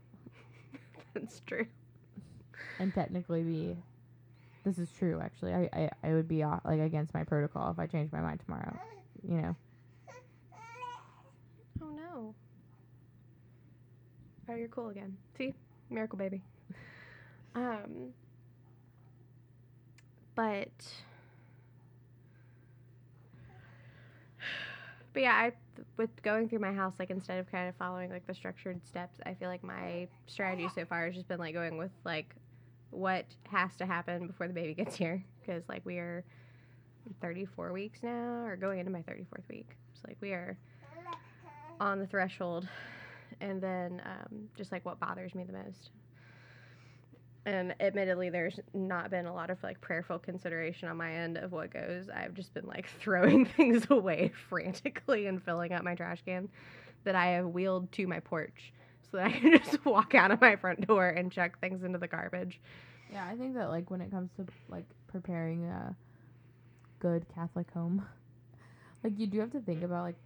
That's 1.14 1.40
true. 1.46 1.66
and 2.78 2.92
technically 2.94 3.42
be. 3.42 3.76
This 4.64 4.78
is 4.78 4.90
true, 4.92 5.20
actually. 5.22 5.54
I 5.54 5.68
I, 5.72 5.90
I 6.08 6.12
would 6.14 6.28
be 6.28 6.42
uh, 6.42 6.58
like 6.64 6.80
against 6.80 7.14
my 7.14 7.24
protocol 7.24 7.70
if 7.70 7.78
I 7.78 7.86
changed 7.86 8.12
my 8.12 8.20
mind 8.20 8.40
tomorrow. 8.44 8.76
You 9.26 9.36
know. 9.42 9.56
Oh 11.82 11.90
no. 11.96 12.34
Oh, 14.48 14.54
you're 14.54 14.68
cool 14.68 14.88
again. 14.88 15.16
See, 15.36 15.54
miracle 15.90 16.18
baby. 16.18 16.42
Um, 17.52 18.10
but 20.36 20.68
but 25.12 25.22
yeah, 25.22 25.32
I 25.32 25.52
with 25.96 26.10
going 26.22 26.48
through 26.48 26.58
my 26.60 26.72
house, 26.72 26.94
like 26.98 27.10
instead 27.10 27.38
of 27.38 27.50
kind 27.50 27.68
of 27.68 27.74
following 27.76 28.10
like 28.10 28.26
the 28.26 28.34
structured 28.34 28.86
steps, 28.86 29.18
I 29.26 29.34
feel 29.34 29.48
like 29.48 29.62
my 29.62 30.08
strategy 30.26 30.68
so 30.74 30.84
far 30.84 31.06
has 31.06 31.14
just 31.14 31.28
been 31.28 31.38
like 31.38 31.54
going 31.54 31.76
with 31.76 31.90
like 32.04 32.34
what 32.90 33.24
has 33.50 33.76
to 33.76 33.86
happen 33.86 34.26
before 34.26 34.48
the 34.48 34.54
baby 34.54 34.74
gets 34.74 34.96
here, 34.96 35.24
because 35.40 35.62
like 35.68 35.82
we 35.84 35.98
are 35.98 36.24
34 37.20 37.72
weeks 37.72 38.00
now, 38.02 38.44
or 38.44 38.56
going 38.56 38.78
into 38.78 38.90
my 38.90 39.00
34th 39.00 39.48
week. 39.48 39.76
So 39.94 40.02
like 40.08 40.16
we 40.20 40.32
are 40.32 40.56
on 41.80 41.98
the 41.98 42.06
threshold, 42.06 42.68
and 43.40 43.60
then 43.60 44.02
um, 44.04 44.48
just 44.56 44.70
like 44.72 44.84
what 44.84 45.00
bothers 45.00 45.34
me 45.34 45.44
the 45.44 45.52
most. 45.52 45.90
And 47.46 47.74
admittedly, 47.80 48.28
there's 48.28 48.60
not 48.74 49.10
been 49.10 49.26
a 49.26 49.32
lot 49.32 49.50
of 49.50 49.62
like 49.62 49.80
prayerful 49.80 50.18
consideration 50.18 50.88
on 50.88 50.96
my 50.96 51.12
end 51.12 51.38
of 51.38 51.52
what 51.52 51.72
goes. 51.72 52.08
I've 52.14 52.34
just 52.34 52.52
been 52.52 52.66
like 52.66 52.88
throwing 53.00 53.46
things 53.46 53.86
away 53.90 54.32
frantically 54.48 55.26
and 55.26 55.42
filling 55.42 55.72
up 55.72 55.82
my 55.82 55.94
trash 55.94 56.22
can 56.24 56.48
that 57.04 57.14
I 57.14 57.28
have 57.28 57.46
wheeled 57.46 57.90
to 57.92 58.06
my 58.06 58.20
porch 58.20 58.72
so 59.10 59.16
that 59.16 59.26
I 59.26 59.32
can 59.32 59.58
just 59.64 59.84
walk 59.84 60.14
out 60.14 60.30
of 60.30 60.40
my 60.40 60.56
front 60.56 60.86
door 60.86 61.08
and 61.08 61.32
chuck 61.32 61.58
things 61.60 61.82
into 61.82 61.98
the 61.98 62.08
garbage. 62.08 62.60
Yeah, 63.12 63.26
I 63.26 63.36
think 63.36 63.54
that 63.54 63.70
like 63.70 63.90
when 63.90 64.00
it 64.00 64.10
comes 64.10 64.30
to 64.36 64.46
like 64.68 64.84
preparing 65.08 65.64
a 65.64 65.96
good 67.00 67.24
Catholic 67.34 67.70
home, 67.72 68.06
like 69.04 69.18
you 69.18 69.26
do 69.26 69.40
have 69.40 69.50
to 69.52 69.60
think 69.60 69.82
about 69.82 70.04
like 70.04 70.16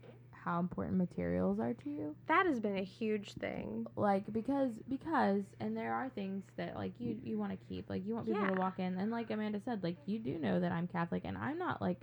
how 0.45 0.61
important 0.61 0.99
materials 0.99 1.59
are 1.59 1.73
to 1.73 1.91
you. 1.91 2.15
That 2.29 2.47
has 2.47 2.61
been 2.61 2.77
a 2.77 2.83
huge 2.85 3.33
thing. 3.35 3.87
Like 3.97 4.31
because 4.33 4.73
because 4.89 5.43
and 5.61 5.77
there 5.77 5.95
are 5.95 6.09
things 6.11 6.45
that 6.57 6.77
like 6.77 6.93
you 6.99 7.19
you 7.25 7.39
want 7.39 7.53
to 7.53 7.67
keep. 7.69 7.89
Like 7.89 8.07
you 8.07 8.15
want 8.15 8.27
people 8.27 8.43
Yeah. 8.43 8.51
to 8.51 8.61
walk 8.61 8.79
in 8.79 8.99
and 8.99 9.11
like 9.11 9.31
Amanda 9.31 9.61
said, 9.65 9.83
like 9.83 9.97
you 10.07 10.19
do 10.19 10.39
know 10.39 10.61
that 10.61 10.71
I'm 10.73 10.87
Catholic 10.87 11.23
and 11.25 11.39
I'm 11.39 11.59
not 11.59 11.81
like 11.81 12.01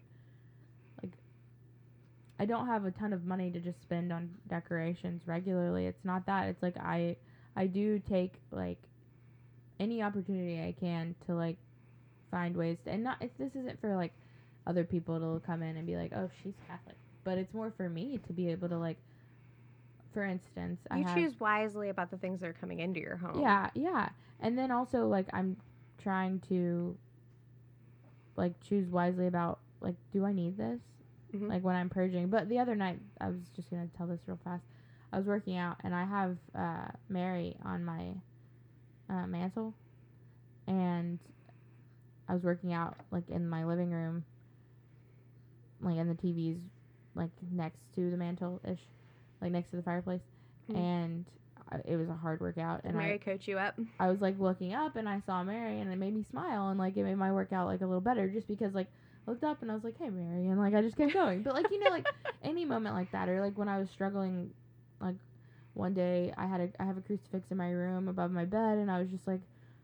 like 1.04 1.12
I 2.40 2.46
don't 2.46 2.66
have 2.68 2.86
a 2.86 2.92
ton 2.92 3.14
of 3.14 3.26
money 3.26 3.52
to 3.52 3.60
just 3.60 3.82
spend 3.82 4.12
on 4.12 4.32
decorations 4.48 5.22
regularly. 5.28 5.86
It's 5.86 6.04
not 6.04 6.26
that. 6.26 6.48
It's 6.50 6.64
like 6.64 6.78
I 6.78 7.18
I 7.56 7.68
do 7.68 8.00
take 8.00 8.34
like 8.52 8.80
any 9.80 10.02
opportunity 10.02 10.60
I 10.62 10.74
can 10.80 11.16
to 11.28 11.36
like 11.36 11.58
find 12.32 12.56
ways 12.56 12.78
to, 12.86 12.92
and 12.92 13.04
not 13.04 13.18
if 13.22 13.38
this 13.38 13.56
isn't 13.56 13.80
for 13.82 13.96
like 13.96 14.14
other 14.66 14.84
people 14.84 15.20
to 15.20 15.46
come 15.46 15.62
in 15.64 15.76
and 15.78 15.86
be 15.86 15.96
like, 15.98 16.12
"Oh, 16.16 16.30
she's 16.42 16.54
Catholic." 16.68 16.96
But 17.24 17.38
it's 17.38 17.54
more 17.54 17.72
for 17.72 17.90
me 17.90 18.20
to 18.28 18.34
be 18.34 18.50
able 18.50 18.70
to 18.70 18.78
like 18.78 18.98
for 20.14 20.26
instance, 20.26 20.82
I 20.92 21.00
You 21.00 21.04
have 21.06 21.16
choose 21.16 21.40
wisely 21.40 21.88
about 21.90 22.12
the 22.12 22.18
things 22.18 22.42
that 22.42 22.48
are 22.48 22.54
coming 22.54 22.80
into 22.80 23.00
your 23.00 23.16
home. 23.16 23.40
yeah, 23.40 23.70
yeah. 23.76 24.10
And 24.42 24.58
then 24.58 24.72
also 24.72 25.08
like 25.08 25.28
I'm 25.34 25.56
trying 25.98 26.40
to 26.50 26.98
like 28.36 28.60
choose 28.62 28.88
wisely 28.90 29.28
about 29.28 29.60
like 29.80 29.96
do 30.12 30.26
I 30.26 30.34
need 30.34 30.58
this? 30.58 30.82
Mhm. 31.34 31.48
Like 31.50 31.64
when 31.64 31.76
I'm 31.76 31.90
purging. 31.90 32.28
But 32.28 32.50
the 32.50 32.60
other 32.60 32.76
night 32.76 33.00
I 33.22 33.30
was 33.30 33.40
just 33.56 33.70
going 33.70 33.88
to 33.90 33.98
tell 33.98 34.08
this 34.08 34.20
real 34.28 34.40
fast. 34.44 34.64
I 35.14 35.18
was 35.18 35.28
working 35.28 35.58
out 35.58 35.78
and 35.84 35.94
I 35.96 36.04
have 36.06 36.38
uh 36.56 36.88
Mary 37.08 37.56
on 37.64 37.86
my 37.86 38.14
uh 39.10 39.28
mantle 39.28 39.74
and 40.68 41.20
I 42.28 42.34
was 42.34 42.44
working 42.44 42.74
out 42.74 42.96
like 43.12 43.30
in 43.30 43.48
my 43.48 43.64
living 43.66 43.92
room 43.92 44.24
like 45.82 45.98
and 45.98 46.10
the 46.10 46.16
TV's 46.16 46.60
like 47.15 47.32
next 47.52 47.80
to 47.95 48.10
the 48.10 48.17
mantle 48.17 48.62
ish 48.67 48.80
like 49.41 49.52
next 49.52 49.69
to 49.71 49.76
the 49.76 49.84
fireplace 49.84 50.21
Mhm. 50.69 50.76
and 50.78 51.26
I, 51.71 51.78
it 51.86 51.95
was 51.97 52.10
a 52.10 52.13
hard 52.13 52.39
workout 52.41 52.84
Did 52.84 52.89
and 52.89 52.97
Mary 52.97 53.13
I 53.15 53.17
coach 53.17 53.47
you 53.47 53.58
up? 53.58 53.80
I 54.00 54.10
was 54.10 54.21
like 54.21 54.39
looking 54.39 54.74
up 54.74 54.95
and 54.95 55.08
I 55.08 55.19
saw 55.26 55.43
Mary 55.43 55.80
and 55.80 55.91
it 55.91 55.95
made 55.97 56.13
me 56.13 56.24
smile 56.24 56.69
and 56.69 56.80
like 56.80 56.97
it 56.97 57.04
made 57.04 57.15
my 57.15 57.32
workout 57.32 57.67
like 57.67 57.82
a 57.82 57.86
little 57.86 58.02
better 58.02 58.28
just 58.30 58.47
because 58.47 58.74
like 58.74 58.88
I 59.28 59.32
looked 59.32 59.43
up 59.43 59.62
and 59.62 59.71
I 59.71 59.74
was 59.76 59.84
like, 59.84 59.97
Hey 59.97 60.10
Mary 60.10 60.47
and 60.47 60.60
like 60.60 60.74
I 60.74 60.82
just 60.82 60.97
kept 60.97 61.13
going. 61.13 61.43
But 61.43 61.54
like 61.54 61.69
you 61.71 61.80
know, 61.80 61.89
like 61.91 62.08
any 62.43 62.65
moment 62.65 62.95
like 62.95 63.12
that 63.12 63.30
or 63.30 63.41
like 63.41 63.58
when 63.58 63.67
I 63.69 63.80
was 63.80 63.89
struggling 63.89 64.52
like 65.00 65.15
one 65.74 65.93
day 65.93 66.34
I 66.38 66.45
had 66.45 66.62
a 66.62 66.69
I 66.80 66.86
have 66.86 66.97
a 66.97 67.02
crucifix 67.02 67.50
in 67.52 67.58
my 67.58 67.71
room 67.71 68.08
above 68.08 68.32
my 68.32 68.45
bed 68.45 68.78
and 68.78 68.89
I 68.91 69.00
was 69.00 69.10
just 69.10 69.28
like, 69.28 69.41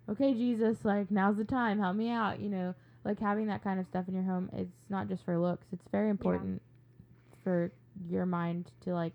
Okay, 0.09 0.33
Jesus, 0.33 0.83
like 0.85 1.11
now's 1.11 1.37
the 1.37 1.45
time, 1.45 1.79
help 1.79 1.95
me 1.95 2.09
out, 2.09 2.39
you 2.39 2.49
know. 2.49 2.73
Like 3.03 3.19
having 3.19 3.47
that 3.47 3.63
kind 3.63 3.79
of 3.79 3.85
stuff 3.85 4.07
in 4.09 4.13
your 4.13 4.23
home, 4.23 4.49
it's 4.53 4.71
not 4.89 5.07
just 5.07 5.23
for 5.23 5.37
looks. 5.37 5.67
It's 5.71 5.87
very 5.91 6.09
important 6.09 6.61
for 7.47 7.71
your 8.09 8.25
mind 8.25 8.69
to 8.81 8.93
like 8.93 9.13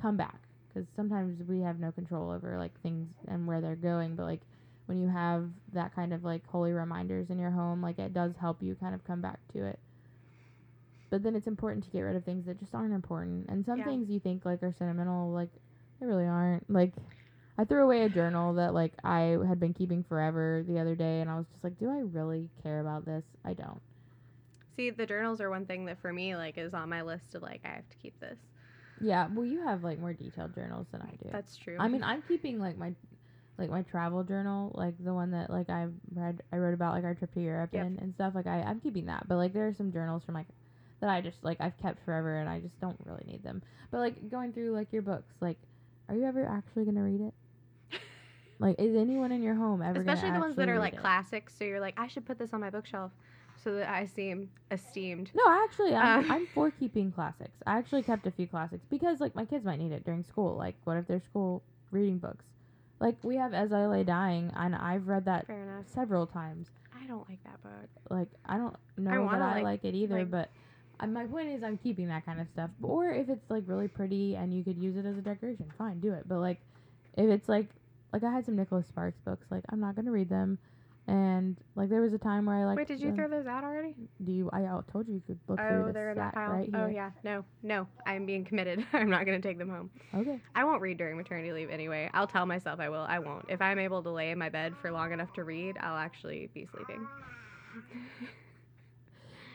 come 0.00 0.16
back. 0.16 0.40
Because 0.68 0.88
sometimes 0.96 1.42
we 1.46 1.60
have 1.60 1.78
no 1.78 1.92
control 1.92 2.30
over 2.30 2.56
like 2.56 2.80
things 2.80 3.08
and 3.26 3.46
where 3.46 3.60
they're 3.60 3.76
going 3.76 4.16
but 4.16 4.24
like 4.24 4.40
when 4.86 4.98
you 4.98 5.08
have 5.08 5.50
that 5.74 5.94
kind 5.94 6.14
of 6.14 6.24
like 6.24 6.46
holy 6.46 6.72
reminders 6.72 7.28
in 7.28 7.38
your 7.38 7.50
home 7.50 7.82
like 7.82 7.98
it 7.98 8.14
does 8.14 8.36
help 8.40 8.62
you 8.62 8.74
kind 8.76 8.94
of 8.94 9.04
come 9.04 9.20
back 9.20 9.38
to 9.52 9.64
it. 9.66 9.78
But 11.10 11.22
then 11.22 11.34
it's 11.36 11.46
important 11.46 11.84
to 11.84 11.90
get 11.90 12.00
rid 12.02 12.16
of 12.16 12.24
things 12.24 12.46
that 12.46 12.58
just 12.58 12.74
aren't 12.74 12.94
important. 12.94 13.48
And 13.50 13.64
some 13.66 13.78
Yeah. 13.78 13.84
things 13.84 14.08
you 14.08 14.20
think 14.20 14.46
like 14.46 14.62
are 14.62 14.72
sentimental 14.72 15.30
like 15.30 15.50
they 16.00 16.06
really 16.06 16.26
aren't. 16.26 16.68
Like 16.70 16.94
i 17.58 17.64
threw 17.64 17.84
away 17.84 18.04
a 18.04 18.08
journal 18.08 18.54
that 18.54 18.72
like 18.72 18.92
i 19.04 19.36
had 19.46 19.58
been 19.60 19.74
keeping 19.74 20.02
forever 20.04 20.64
the 20.68 20.78
other 20.78 20.94
day 20.94 21.20
and 21.20 21.28
i 21.30 21.36
was 21.36 21.46
just 21.48 21.64
like 21.64 21.76
do 21.78 21.90
i 21.90 21.98
really 21.98 22.48
care 22.62 22.80
about 22.80 23.04
this? 23.04 23.24
I 23.44 23.52
don't 23.54 23.80
See, 24.78 24.90
the 24.90 25.06
journals 25.06 25.40
are 25.40 25.50
one 25.50 25.66
thing 25.66 25.86
that 25.86 25.98
for 25.98 26.12
me 26.12 26.36
like 26.36 26.56
is 26.56 26.72
on 26.72 26.88
my 26.88 27.02
list 27.02 27.34
of 27.34 27.42
like 27.42 27.60
I 27.64 27.68
have 27.70 27.88
to 27.90 27.96
keep 27.96 28.18
this. 28.20 28.38
yeah 29.00 29.26
well 29.34 29.44
you 29.44 29.60
have 29.64 29.82
like 29.82 29.98
more 29.98 30.12
detailed 30.12 30.54
journals 30.54 30.86
than 30.92 31.02
i 31.02 31.10
do 31.20 31.28
That's 31.32 31.56
true. 31.56 31.76
I 31.80 31.88
mean, 31.88 32.04
I'm 32.04 32.22
keeping 32.22 32.60
like 32.60 32.78
my 32.78 32.94
like 33.58 33.70
my 33.70 33.82
travel 33.82 34.22
journal, 34.22 34.70
like 34.76 34.94
the 35.02 35.12
one 35.12 35.32
that 35.32 35.50
like 35.50 35.68
I 35.68 35.88
read 36.14 36.42
I 36.52 36.58
wrote 36.58 36.74
about 36.74 36.94
like 36.94 37.02
our 37.02 37.14
trip 37.14 37.34
to 37.34 37.40
Europe 37.40 37.70
Yep. 37.72 37.86
and, 37.86 37.98
and 37.98 38.14
stuff. 38.14 38.36
Like 38.36 38.46
I 38.46 38.62
I'm 38.62 38.78
keeping 38.78 39.06
that. 39.06 39.26
But 39.26 39.34
like 39.38 39.52
there 39.52 39.66
are 39.66 39.74
some 39.74 39.90
journals 39.90 40.22
from 40.24 40.36
like 40.36 40.46
that 41.00 41.10
I 41.10 41.20
just 41.22 41.42
like 41.42 41.60
I've 41.60 41.76
kept 41.78 42.04
forever 42.04 42.36
and 42.38 42.48
I 42.48 42.60
just 42.60 42.80
don't 42.80 42.98
really 43.04 43.24
need 43.26 43.42
them. 43.42 43.62
But 43.90 43.98
like 43.98 44.30
going 44.30 44.52
through 44.52 44.70
like 44.70 44.92
your 44.92 45.02
books, 45.02 45.34
like 45.40 45.58
are 46.08 46.14
you 46.14 46.24
ever 46.24 46.46
actually 46.46 46.84
gonna 46.84 47.02
read 47.02 47.20
it? 47.20 47.34
Like 48.60 48.76
is 48.78 48.94
anyone 48.94 49.32
in 49.32 49.42
your 49.42 49.54
home 49.56 49.82
ever 49.82 49.98
Especially 50.00 50.30
the 50.30 50.38
ones 50.40 50.54
that 50.54 50.68
are 50.68 50.78
like 50.78 51.00
classics. 51.00 51.52
So 51.58 51.64
you're 51.64 51.80
like, 51.80 51.98
I 51.98 52.06
should 52.06 52.26
put 52.26 52.38
this 52.38 52.52
on 52.52 52.60
my 52.60 52.70
bookshelf 52.70 53.10
so 53.62 53.74
that 53.74 53.88
I 53.88 54.06
seem 54.06 54.50
esteemed. 54.70 55.30
No, 55.34 55.42
actually, 55.64 55.94
I'm, 55.94 56.30
Uh. 56.30 56.34
I'm 56.34 56.46
for 56.54 56.70
keeping 56.70 57.12
classics. 57.12 57.56
I 57.66 57.78
actually 57.78 58.02
kept 58.02 58.26
a 58.26 58.30
few 58.30 58.46
classics 58.46 58.84
because, 58.90 59.20
like, 59.20 59.34
my 59.34 59.44
kids 59.44 59.64
might 59.64 59.78
need 59.78 59.92
it 59.92 60.04
during 60.04 60.22
school. 60.24 60.56
Like, 60.56 60.76
what 60.84 60.96
if 60.96 61.06
they're 61.06 61.20
school 61.20 61.62
reading 61.90 62.18
books? 62.18 62.44
Like, 63.00 63.16
we 63.22 63.36
have 63.36 63.54
As 63.54 63.72
I 63.72 63.86
Lay 63.86 64.04
Dying, 64.04 64.50
and 64.56 64.74
I've 64.74 65.06
read 65.08 65.24
that 65.26 65.46
Fair 65.46 65.62
enough. 65.62 65.86
several 65.88 66.26
times. 66.26 66.68
I 67.00 67.06
don't 67.06 67.28
like 67.28 67.42
that 67.44 67.62
book. 67.62 67.88
like 68.10 68.28
I 68.44 68.56
don't 68.58 68.74
know 68.96 69.10
that 69.12 69.20
wanna, 69.22 69.44
I 69.44 69.54
like- 69.54 69.62
like, 69.64 69.84
it 69.84 69.94
either, 69.94 70.18
like- 70.18 70.30
but 70.30 70.50
uh, 71.00 71.06
my 71.06 71.24
point 71.26 71.48
is 71.48 71.62
I'm 71.62 71.78
keeping 71.78 72.08
that 72.08 72.26
kind 72.26 72.40
of 72.40 72.48
stuff. 72.48 72.70
Or 72.82 73.12
if 73.12 73.28
it's 73.28 73.48
like 73.50 73.62
really 73.66 73.86
pretty 73.88 74.34
and 74.34 74.52
you 74.52 74.64
could 74.64 74.76
use 74.78 74.96
it 74.96 75.06
as 75.06 75.16
a 75.16 75.20
decoration, 75.22 75.70
fine, 75.78 76.00
do 76.00 76.12
it. 76.12 76.26
But 76.28 76.40
like 76.40 76.58
if 77.16 77.30
it's 77.30 77.48
like 77.48 77.68
like 78.12 78.24
I 78.24 78.32
had 78.32 78.44
some 78.46 78.56
Nicholas 78.56 78.86
Sparks 78.88 79.20
books, 79.24 79.46
like 79.50 79.62
I'm 79.68 79.78
not 79.78 79.94
gonna 79.94 80.10
read 80.10 80.28
them. 80.28 80.58
And 81.08 81.56
like 81.74 81.88
there 81.88 82.02
was 82.02 82.12
a 82.12 82.18
time 82.18 82.44
where 82.44 82.56
I 82.56 82.66
like 82.66 82.76
Wait, 82.76 82.86
did 82.86 83.00
you 83.00 83.14
throw 83.14 83.28
those 83.28 83.46
out 83.46 83.64
already? 83.64 83.94
Do 84.22 84.30
you? 84.30 84.50
I 84.52 84.60
told 84.92 85.08
you 85.08 85.14
you 85.14 85.22
could 85.26 85.38
look 85.48 85.58
through 85.58 85.84
Oh, 85.84 85.86
the 85.86 85.92
they're 85.94 86.10
in 86.10 86.18
that 86.18 86.34
pile. 86.34 86.50
right 86.50 86.68
oh 86.74 86.86
yeah, 86.86 87.12
no, 87.24 87.46
no, 87.62 87.86
I'm 88.04 88.26
being 88.26 88.44
committed. 88.44 88.84
I'm 88.92 89.08
not 89.08 89.24
gonna 89.24 89.40
take 89.40 89.56
them 89.56 89.70
home. 89.70 89.88
Okay. 90.14 90.38
I 90.54 90.64
won't 90.64 90.82
read 90.82 90.98
during 90.98 91.16
maternity 91.16 91.50
leave 91.50 91.70
anyway. 91.70 92.10
I'll 92.12 92.26
tell 92.26 92.44
myself 92.44 92.78
I 92.78 92.90
will. 92.90 93.06
I 93.08 93.20
won't. 93.20 93.46
If 93.48 93.62
I'm 93.62 93.78
able 93.78 94.02
to 94.02 94.10
lay 94.10 94.32
in 94.32 94.38
my 94.38 94.50
bed 94.50 94.74
for 94.82 94.90
long 94.90 95.12
enough 95.14 95.32
to 95.32 95.44
read, 95.44 95.78
I'll 95.80 95.96
actually 95.96 96.50
be 96.52 96.68
sleeping. 96.70 97.06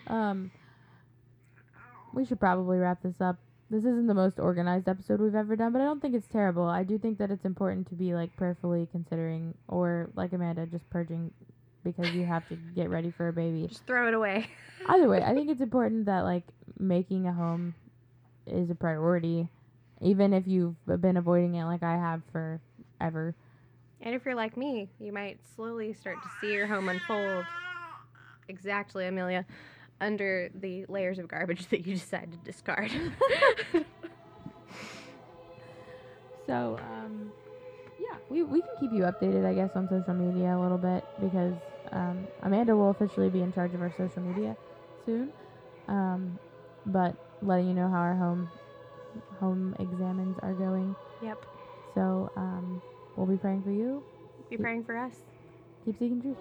Um, 0.08 0.52
we 2.14 2.26
should 2.26 2.40
probably 2.40 2.78
wrap 2.78 3.02
this 3.02 3.22
up. 3.22 3.38
This 3.74 3.86
isn't 3.86 4.06
the 4.06 4.14
most 4.14 4.40
organized 4.40 4.88
episode 4.88 5.20
we've 5.20 5.34
ever 5.34 5.56
done, 5.56 5.74
but 5.74 5.82
I 5.82 5.86
don't 5.86 6.00
think 6.00 6.14
it's 6.14 6.28
terrible. 6.28 6.66
I 6.66 6.84
do 6.84 7.00
think 7.00 7.18
that 7.18 7.32
it's 7.32 7.44
important 7.44 7.90
to 7.90 7.96
be 7.96 8.14
like 8.14 8.36
prayerfully 8.36 8.88
considering, 8.92 9.56
or 9.68 10.12
like 10.16 10.32
Amanda, 10.32 10.68
just 10.68 10.88
purging 10.92 11.32
because 11.84 12.14
you 12.14 12.24
have 12.24 12.48
to 12.50 12.56
get 12.76 12.92
ready 12.92 13.10
for 13.10 13.30
a 13.30 13.34
baby. 13.34 13.66
Just 13.68 13.88
throw 13.88 14.08
it 14.08 14.14
away. 14.14 14.48
Either 14.86 15.10
way, 15.10 15.24
I 15.24 15.34
think 15.34 15.50
it's 15.50 15.60
important 15.60 16.06
that 16.06 16.22
like 16.22 16.44
making 16.78 17.26
a 17.26 17.34
home 17.34 17.74
is 18.46 18.70
a 18.70 18.76
priority, 18.76 19.50
even 20.02 20.34
if 20.34 20.46
you've 20.46 20.76
been 21.02 21.18
avoiding 21.18 21.56
it 21.56 21.66
like 21.66 21.82
I 21.82 21.94
have 21.94 22.22
forever. 22.32 23.34
And 24.02 24.14
if 24.14 24.24
you're 24.24 24.36
like 24.36 24.56
me, 24.56 24.88
you 25.00 25.12
might 25.12 25.40
slowly 25.56 25.94
start 25.94 26.18
to 26.22 26.30
see 26.40 26.54
your 26.54 26.68
home 26.68 26.90
unfold. 26.90 27.44
Exactly, 28.48 29.08
Amelia. 29.08 29.48
Under 30.02 30.50
the 30.54 30.86
layers 30.90 31.20
of 31.20 31.28
garbage 31.28 31.68
that 31.70 31.86
you 31.86 31.96
decide 31.96 32.32
to 32.32 32.38
discard. 32.38 32.92
So, 36.46 36.78
um, 36.80 37.32
yeah, 38.00 38.18
we, 38.30 38.44
we 38.44 38.62
can 38.62 38.70
keep 38.80 38.92
you 38.92 39.04
updated, 39.04 39.46
I 39.46 39.54
guess, 39.54 39.70
on 39.76 39.88
social 39.90 40.14
media 40.14 40.58
a 40.58 40.60
little 40.60 40.78
bit 40.78 41.04
because 41.22 41.54
um, 41.92 42.28
Amanda 42.42 42.76
will 42.76 42.90
officially 42.90 43.30
be 43.30 43.42
in 43.42 43.54
charge 43.54 43.74
of 43.74 43.82
our 43.82 43.94
social 43.98 44.22
media 44.22 44.56
soon. 45.06 45.32
Um, 45.88 46.38
but 46.86 47.16
letting 47.42 47.68
you 47.68 47.74
know 47.74 47.90
how 47.90 47.98
our 47.98 48.16
home 48.16 48.50
home 49.40 49.76
examens 49.80 50.38
are 50.42 50.54
going. 50.54 50.96
yep. 51.22 51.46
So, 51.94 52.32
um, 52.36 52.82
we'll 53.16 53.28
be 53.28 53.38
praying 53.38 53.62
for 53.64 53.72
you. 53.72 54.04
Be 54.50 54.58
praying 54.58 54.84
for 54.84 54.98
us. 54.98 55.14
Keep 55.86 56.00
seeking 56.00 56.22
truth. 56.22 56.38